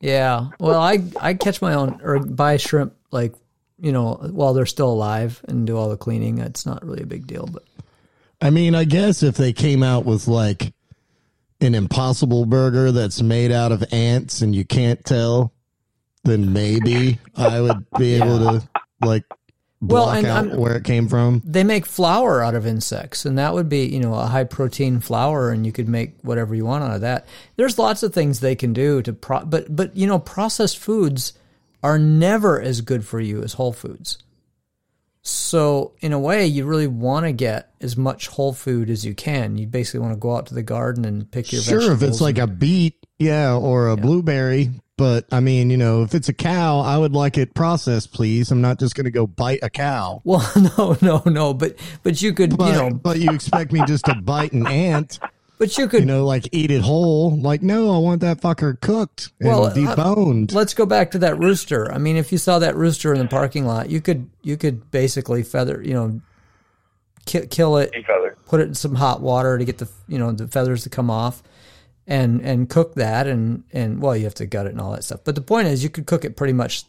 yeah 0.00 0.48
well 0.60 0.80
i 0.80 0.98
i 1.20 1.32
catch 1.32 1.62
my 1.62 1.72
own 1.72 1.98
or 2.02 2.18
buy 2.18 2.58
shrimp 2.58 2.94
like 3.10 3.32
you 3.80 3.90
know 3.90 4.14
while 4.32 4.52
they're 4.52 4.66
still 4.66 4.92
alive 4.92 5.40
and 5.48 5.66
do 5.66 5.78
all 5.78 5.88
the 5.88 5.96
cleaning 5.96 6.38
it's 6.38 6.66
not 6.66 6.84
really 6.84 7.02
a 7.02 7.06
big 7.06 7.26
deal 7.26 7.48
but 7.50 7.62
I 8.40 8.50
mean, 8.50 8.74
I 8.74 8.84
guess 8.84 9.22
if 9.22 9.36
they 9.36 9.54
came 9.54 9.82
out 9.82 10.04
with 10.04 10.28
like 10.28 10.74
an 11.60 11.74
impossible 11.74 12.46
burger 12.46 12.92
that's 12.92 13.22
made 13.22 13.50
out 13.52 13.72
of 13.72 13.84
ants 13.92 14.42
and 14.42 14.54
you 14.54 14.64
can't 14.64 15.04
tell, 15.04 15.52
then 16.24 16.52
maybe 16.52 17.18
I 17.36 17.60
would 17.60 17.86
be 17.98 18.14
able 18.20 18.38
to 18.38 18.68
like 19.02 19.24
Well, 19.80 20.10
and 20.10 20.26
out 20.26 20.48
I'm- 20.48 20.56
where 20.58 20.76
it 20.76 20.84
came 20.84 21.08
from. 21.08 21.42
they 21.44 21.64
make 21.64 21.86
flour 21.86 22.42
out 22.42 22.54
of 22.54 22.66
insects 22.66 23.24
and 23.26 23.38
that 23.38 23.52
would 23.54 23.68
be 23.68 23.86
you 23.86 24.00
know 24.00 24.14
a 24.14 24.26
high 24.26 24.44
protein 24.44 25.00
flour 25.00 25.50
and 25.50 25.64
you 25.66 25.72
could 25.72 25.88
make 25.88 26.14
whatever 26.22 26.54
you 26.54 26.64
want 26.64 26.84
out 26.84 26.94
of 26.96 27.00
that. 27.02 27.26
There's 27.56 27.78
lots 27.78 28.02
of 28.02 28.12
things 28.14 28.40
they 28.40 28.54
can 28.56 28.72
do 28.72 29.02
to 29.02 29.12
pro 29.12 29.44
but 29.44 29.74
but 29.74 29.96
you 29.96 30.06
know 30.06 30.18
processed 30.18 30.78
foods 30.78 31.32
are 31.82 31.98
never 31.98 32.60
as 32.60 32.80
good 32.80 33.04
for 33.06 33.20
you 33.20 33.42
as 33.42 33.54
whole 33.54 33.72
foods 33.72 34.16
so 35.26 35.92
in 36.00 36.12
a 36.12 36.18
way 36.18 36.46
you 36.46 36.66
really 36.66 36.86
want 36.86 37.24
to 37.24 37.32
get 37.32 37.72
as 37.80 37.96
much 37.96 38.28
whole 38.28 38.52
food 38.52 38.90
as 38.90 39.04
you 39.04 39.14
can 39.14 39.56
you 39.56 39.66
basically 39.66 40.00
want 40.00 40.12
to 40.12 40.18
go 40.18 40.36
out 40.36 40.46
to 40.46 40.54
the 40.54 40.62
garden 40.62 41.04
and 41.04 41.30
pick 41.30 41.50
your 41.50 41.62
vegetables. 41.62 41.84
Sure, 41.84 41.92
if 41.94 42.02
it's 42.02 42.20
like 42.20 42.38
a 42.38 42.46
beet, 42.46 43.04
yeah, 43.18 43.54
or 43.54 43.88
a 43.88 43.96
blueberry. 43.96 44.70
But 44.96 45.26
I 45.32 45.40
mean, 45.40 45.70
you 45.70 45.76
know, 45.76 46.02
if 46.02 46.14
it's 46.14 46.28
a 46.28 46.32
cow, 46.32 46.78
I 46.78 46.96
would 46.96 47.12
like 47.14 47.36
it 47.36 47.52
processed, 47.52 48.12
please. 48.12 48.52
I'm 48.52 48.60
not 48.60 48.78
just 48.78 48.94
going 48.94 49.06
to 49.06 49.10
go 49.10 49.26
bite 49.26 49.58
a 49.62 49.70
cow. 49.70 50.20
well 50.24 50.48
no 50.78 50.96
no 51.02 51.22
no 51.26 51.54
but 51.54 51.76
but 52.02 52.22
you 52.22 52.32
could 52.32 52.56
But, 52.56 52.66
you 52.68 52.72
know 52.74 52.90
but 52.90 53.18
you 53.18 53.30
expect 53.30 53.72
me 53.72 53.82
just 53.86 54.04
to 54.04 54.14
bite 54.14 54.52
an 54.52 54.66
ant, 54.66 55.18
but 55.58 55.76
you 55.78 55.86
could 55.88 56.00
you 56.00 56.06
know, 56.06 56.24
like 56.26 56.48
eat 56.52 56.70
it 56.70 56.82
whole? 56.82 57.36
Like, 57.36 57.62
no, 57.62 57.94
I 57.94 57.98
want 57.98 58.20
that 58.22 58.40
fucker 58.40 58.80
cooked 58.80 59.30
and 59.40 59.48
Well, 59.48 59.64
uh, 59.66 59.74
deboned. 59.74 60.52
let's 60.52 60.74
go 60.74 60.86
back 60.86 61.12
to 61.12 61.18
that 61.18 61.38
rooster. 61.38 61.90
I 61.92 61.98
mean, 61.98 62.16
if 62.16 62.32
you 62.32 62.38
saw 62.38 62.58
that 62.58 62.76
rooster 62.76 63.12
in 63.12 63.18
the 63.20 63.26
parking 63.28 63.64
lot, 63.66 63.90
you 63.90 64.00
could 64.00 64.28
you 64.42 64.56
could 64.56 64.90
basically 64.90 65.42
feather, 65.42 65.80
you 65.84 65.94
know, 65.94 66.20
ki- 67.26 67.46
kill 67.46 67.76
it, 67.78 67.92
Feather. 68.06 68.36
put 68.46 68.60
it 68.60 68.68
in 68.68 68.74
some 68.74 68.94
hot 68.94 69.20
water 69.20 69.58
to 69.58 69.64
get 69.64 69.78
the 69.78 69.88
you 70.08 70.18
know 70.18 70.32
the 70.32 70.48
feathers 70.48 70.82
to 70.84 70.90
come 70.90 71.10
off, 71.10 71.42
and 72.06 72.40
and 72.40 72.68
cook 72.68 72.94
that, 72.96 73.26
and 73.26 73.64
and 73.72 74.00
well, 74.02 74.16
you 74.16 74.24
have 74.24 74.34
to 74.34 74.46
gut 74.46 74.66
it 74.66 74.70
and 74.72 74.80
all 74.80 74.92
that 74.92 75.04
stuff. 75.04 75.20
But 75.24 75.34
the 75.34 75.40
point 75.40 75.68
is, 75.68 75.82
you 75.82 75.88
could 75.90 76.06
cook 76.06 76.24
it 76.24 76.36
pretty 76.36 76.52
much 76.52 76.84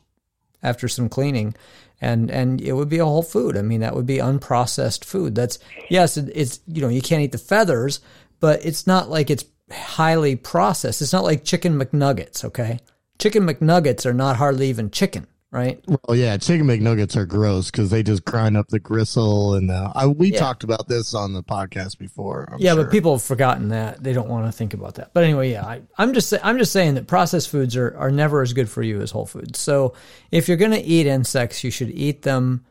after 0.63 0.87
some 0.87 1.07
cleaning, 1.09 1.55
and 2.01 2.31
and 2.31 2.59
it 2.61 2.73
would 2.73 2.89
be 2.89 2.97
a 2.97 3.05
whole 3.05 3.23
food. 3.23 3.55
I 3.55 3.61
mean, 3.61 3.81
that 3.81 3.95
would 3.95 4.07
be 4.07 4.17
unprocessed 4.17 5.05
food. 5.05 5.35
That's 5.35 5.59
yes, 5.89 6.17
it, 6.17 6.31
it's 6.33 6.59
you 6.67 6.81
know 6.81 6.89
you 6.89 7.01
can't 7.01 7.21
eat 7.21 7.31
the 7.31 7.37
feathers, 7.37 7.99
but 8.39 8.65
it's 8.65 8.85
not 8.87 9.09
like 9.09 9.29
it's 9.29 9.45
highly 9.71 10.35
processed. 10.35 11.01
It's 11.01 11.13
not 11.13 11.23
like 11.23 11.43
chicken 11.43 11.79
McNuggets. 11.79 12.43
Okay, 12.45 12.79
chicken 13.19 13.43
McNuggets 13.43 14.05
are 14.05 14.13
not 14.13 14.35
hardly 14.35 14.69
even 14.69 14.91
chicken, 14.91 15.25
right? 15.51 15.83
Well, 16.07 16.15
yeah, 16.17 16.37
chicken 16.37 16.67
McNuggets 16.67 17.15
are 17.15 17.25
gross 17.25 17.71
because 17.71 17.89
they 17.89 18.03
just 18.03 18.25
grind 18.25 18.57
up 18.57 18.67
the 18.67 18.79
gristle, 18.79 19.55
and 19.55 19.71
uh, 19.71 19.91
I, 19.95 20.05
we 20.07 20.31
Yeah. 20.33 20.39
talked 20.39 20.63
about 20.63 20.87
this 20.87 21.13
on 21.13 21.33
the 21.33 21.41
podcast 21.43 21.97
before. 21.97 22.49
I'm 22.51 22.59
yeah, 22.59 22.73
sure. 22.73 22.83
but 22.83 22.91
people 22.91 23.13
have 23.13 23.23
forgotten 23.23 23.69
that. 23.69 24.03
They 24.03 24.13
don't 24.13 24.29
want 24.29 24.45
to 24.45 24.51
think 24.51 24.73
about 24.73 24.95
that. 24.95 25.13
But 25.13 25.23
anyway, 25.23 25.51
yeah, 25.51 25.65
I, 25.65 25.81
I'm 25.97 26.13
just 26.13 26.33
I'm 26.43 26.57
just 26.57 26.71
saying 26.71 26.95
that 26.95 27.07
processed 27.07 27.49
foods 27.49 27.75
are, 27.75 27.95
are 27.97 28.11
never 28.11 28.41
as 28.41 28.53
good 28.53 28.69
for 28.69 28.83
you 28.83 29.01
as 29.01 29.11
whole 29.11 29.25
foods. 29.25 29.57
So 29.59 29.93
if 30.31 30.47
you're 30.47 30.57
going 30.57 30.71
to 30.71 30.81
eat 30.83 31.07
insects, 31.07 31.63
you 31.63 31.71
should 31.71 31.89
eat 31.91 32.21
them 32.23 32.65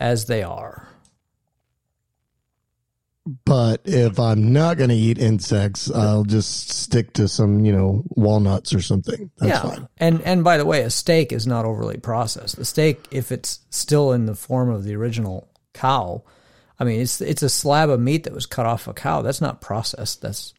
as 0.00 0.26
they 0.26 0.42
are. 0.42 0.87
But 3.44 3.82
if 3.84 4.18
I'm 4.18 4.52
not 4.52 4.78
going 4.78 4.90
to 4.90 4.96
eat 4.96 5.18
insects, 5.18 5.90
I'll 5.90 6.24
just 6.24 6.70
stick 6.70 7.12
to 7.14 7.28
some, 7.28 7.64
you 7.64 7.72
know, 7.72 8.02
walnuts 8.10 8.72
or 8.72 8.80
something. 8.80 9.30
That's 9.38 9.64
yeah, 9.64 9.70
fine. 9.70 9.88
and 9.98 10.22
and 10.22 10.42
by 10.42 10.56
the 10.56 10.64
way, 10.64 10.82
a 10.82 10.90
steak 10.90 11.32
is 11.32 11.46
not 11.46 11.66
overly 11.66 11.98
processed. 11.98 12.56
The 12.56 12.64
steak, 12.64 13.06
if 13.10 13.30
it's 13.30 13.60
still 13.70 14.12
in 14.12 14.26
the 14.26 14.34
form 14.34 14.70
of 14.70 14.84
the 14.84 14.96
original 14.96 15.50
cow, 15.74 16.22
I 16.78 16.84
mean, 16.84 17.00
it's 17.00 17.20
it's 17.20 17.42
a 17.42 17.50
slab 17.50 17.90
of 17.90 18.00
meat 18.00 18.24
that 18.24 18.32
was 18.32 18.46
cut 18.46 18.66
off 18.66 18.88
a 18.88 18.94
cow. 18.94 19.20
That's 19.20 19.40
not 19.40 19.60
processed. 19.60 20.22
That's 20.22 20.54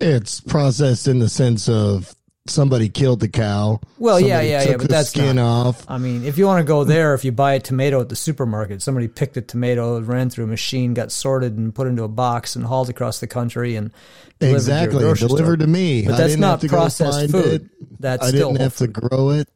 It's 0.00 0.40
processed 0.40 1.06
in 1.06 1.20
the 1.20 1.28
sense 1.28 1.68
of 1.68 2.14
somebody 2.46 2.88
killed 2.88 3.20
the 3.20 3.28
cow. 3.28 3.80
Well, 3.98 4.20
yeah, 4.20 4.40
yeah, 4.40 4.62
yeah, 4.62 4.72
but 4.72 4.82
the 4.82 4.88
that's 4.88 5.10
skin 5.10 5.36
not- 5.36 5.66
off. 5.68 5.84
I 5.88 5.98
mean, 5.98 6.24
if 6.24 6.36
you 6.38 6.46
want 6.46 6.60
to 6.60 6.64
go 6.64 6.84
there, 6.84 7.14
if 7.14 7.24
you 7.24 7.32
buy 7.32 7.54
a 7.54 7.60
tomato 7.60 8.00
at 8.00 8.08
the 8.08 8.16
supermarket, 8.16 8.82
somebody 8.82 9.08
picked 9.08 9.36
a 9.36 9.42
tomato, 9.42 10.00
ran 10.00 10.30
through 10.30 10.44
a 10.44 10.48
machine, 10.48 10.94
got 10.94 11.10
sorted, 11.10 11.56
and 11.56 11.74
put 11.74 11.86
into 11.86 12.02
a 12.04 12.08
box, 12.08 12.54
and 12.56 12.64
hauled 12.66 12.90
across 12.90 13.20
the 13.20 13.26
country 13.26 13.76
and 13.76 13.90
delivered 14.38 14.52
to 14.52 14.56
Exactly, 14.56 14.98
grocery 15.00 15.28
delivered 15.28 15.46
store. 15.60 15.66
to 15.66 15.66
me. 15.66 16.04
But 16.06 16.16
that's 16.18 16.36
not 16.36 16.60
to 16.60 16.68
processed 16.68 17.30
food. 17.30 17.46
it. 17.46 17.62
That's 18.00 18.26
I 18.26 18.30
didn't 18.30 18.56
have 18.56 18.76
to 18.76 18.88
grow 18.88 19.30
it. 19.30 19.48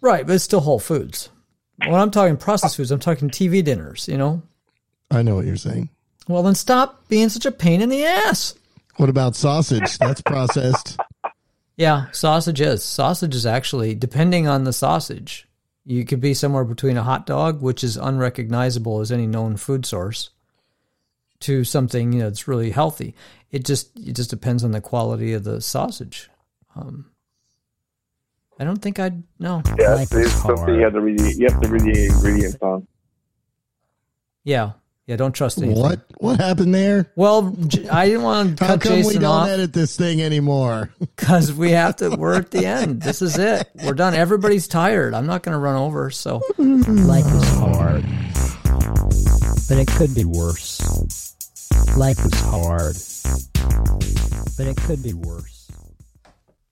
right, 0.00 0.26
but 0.26 0.34
it's 0.34 0.44
still 0.44 0.60
whole 0.60 0.78
foods. 0.80 1.30
When 1.84 1.94
I'm 1.94 2.10
talking 2.10 2.36
processed 2.36 2.76
foods, 2.76 2.90
I'm 2.90 3.00
talking 3.00 3.30
TV 3.30 3.64
dinners. 3.64 4.06
You 4.06 4.18
know, 4.18 4.42
I 5.10 5.22
know 5.22 5.34
what 5.36 5.46
you're 5.46 5.56
saying. 5.56 5.88
well 6.28 6.42
then 6.42 6.54
stop 6.54 7.08
being 7.08 7.28
such 7.30 7.46
a 7.46 7.50
pain 7.50 7.80
in 7.80 7.88
the 7.88 8.04
ass. 8.04 8.54
What 8.98 9.08
about 9.08 9.34
sausage? 9.34 9.96
That's 9.98 10.20
processed. 10.20 10.98
Yeah, 11.80 12.10
sausage 12.10 12.60
is. 12.60 12.84
Sausage 12.84 13.34
is 13.34 13.46
actually, 13.46 13.94
depending 13.94 14.46
on 14.46 14.64
the 14.64 14.72
sausage, 14.72 15.48
you 15.86 16.04
could 16.04 16.20
be 16.20 16.34
somewhere 16.34 16.64
between 16.64 16.98
a 16.98 17.02
hot 17.02 17.24
dog, 17.24 17.62
which 17.62 17.82
is 17.82 17.96
unrecognizable 17.96 19.00
as 19.00 19.10
any 19.10 19.26
known 19.26 19.56
food 19.56 19.86
source, 19.86 20.28
to 21.38 21.64
something 21.64 22.12
you 22.12 22.18
know 22.18 22.26
that's 22.26 22.46
really 22.46 22.70
healthy. 22.70 23.14
It 23.50 23.64
just 23.64 23.98
it 23.98 24.12
just 24.12 24.28
depends 24.28 24.62
on 24.62 24.72
the 24.72 24.82
quality 24.82 25.32
of 25.32 25.44
the 25.44 25.62
sausage. 25.62 26.28
Um, 26.76 27.06
I 28.58 28.64
don't 28.64 28.82
think 28.82 28.98
I'd 28.98 29.22
no. 29.38 29.62
Yeah, 29.78 29.94
Life 29.94 30.12
it's 30.12 30.32
something 30.32 30.74
you 30.74 30.82
have 30.82 30.92
to 30.92 31.00
read. 31.00 31.18
The, 31.18 31.32
you 31.32 31.48
have 31.48 31.62
to 31.62 31.68
read 31.70 31.80
the 31.80 32.06
ingredients 32.12 32.58
on. 32.60 32.86
Yeah, 34.44 34.72
yeah. 35.06 35.16
Don't 35.16 35.32
trust 35.32 35.58
anything. 35.58 35.80
What? 35.80 36.00
What 36.18 36.38
happened 36.38 36.74
there? 36.74 37.12
Well, 37.16 37.56
I 37.90 38.06
didn't 38.06 38.22
want 38.22 38.58
to 38.58 38.64
How 38.64 38.72
cut 38.74 38.82
come 38.82 39.02
we 39.02 39.14
don't 39.14 39.24
off 39.24 39.48
edit 39.48 39.72
this 39.72 39.96
thing 39.96 40.22
anymore? 40.22 40.90
because 41.00 41.52
we 41.52 41.72
have 41.72 41.96
to. 41.96 42.10
We're 42.10 42.34
at 42.34 42.50
the 42.50 42.66
end. 42.66 43.02
This 43.02 43.22
is 43.22 43.38
it. 43.38 43.68
We're 43.84 43.94
done. 43.94 44.14
Everybody's 44.14 44.68
tired. 44.68 45.14
I'm 45.14 45.26
not 45.26 45.42
going 45.42 45.54
to 45.54 45.58
run 45.58 45.76
over. 45.76 46.10
So. 46.10 46.40
Life 46.58 47.26
is 47.26 47.48
hard. 47.54 48.04
But 49.68 49.78
it 49.78 49.88
could 49.88 50.14
be 50.14 50.24
worse. 50.24 50.80
Life 51.96 52.24
is 52.24 52.40
hard. 52.40 52.96
But 54.56 54.66
it 54.66 54.76
could 54.76 55.02
be 55.02 55.12
worse. 55.14 55.59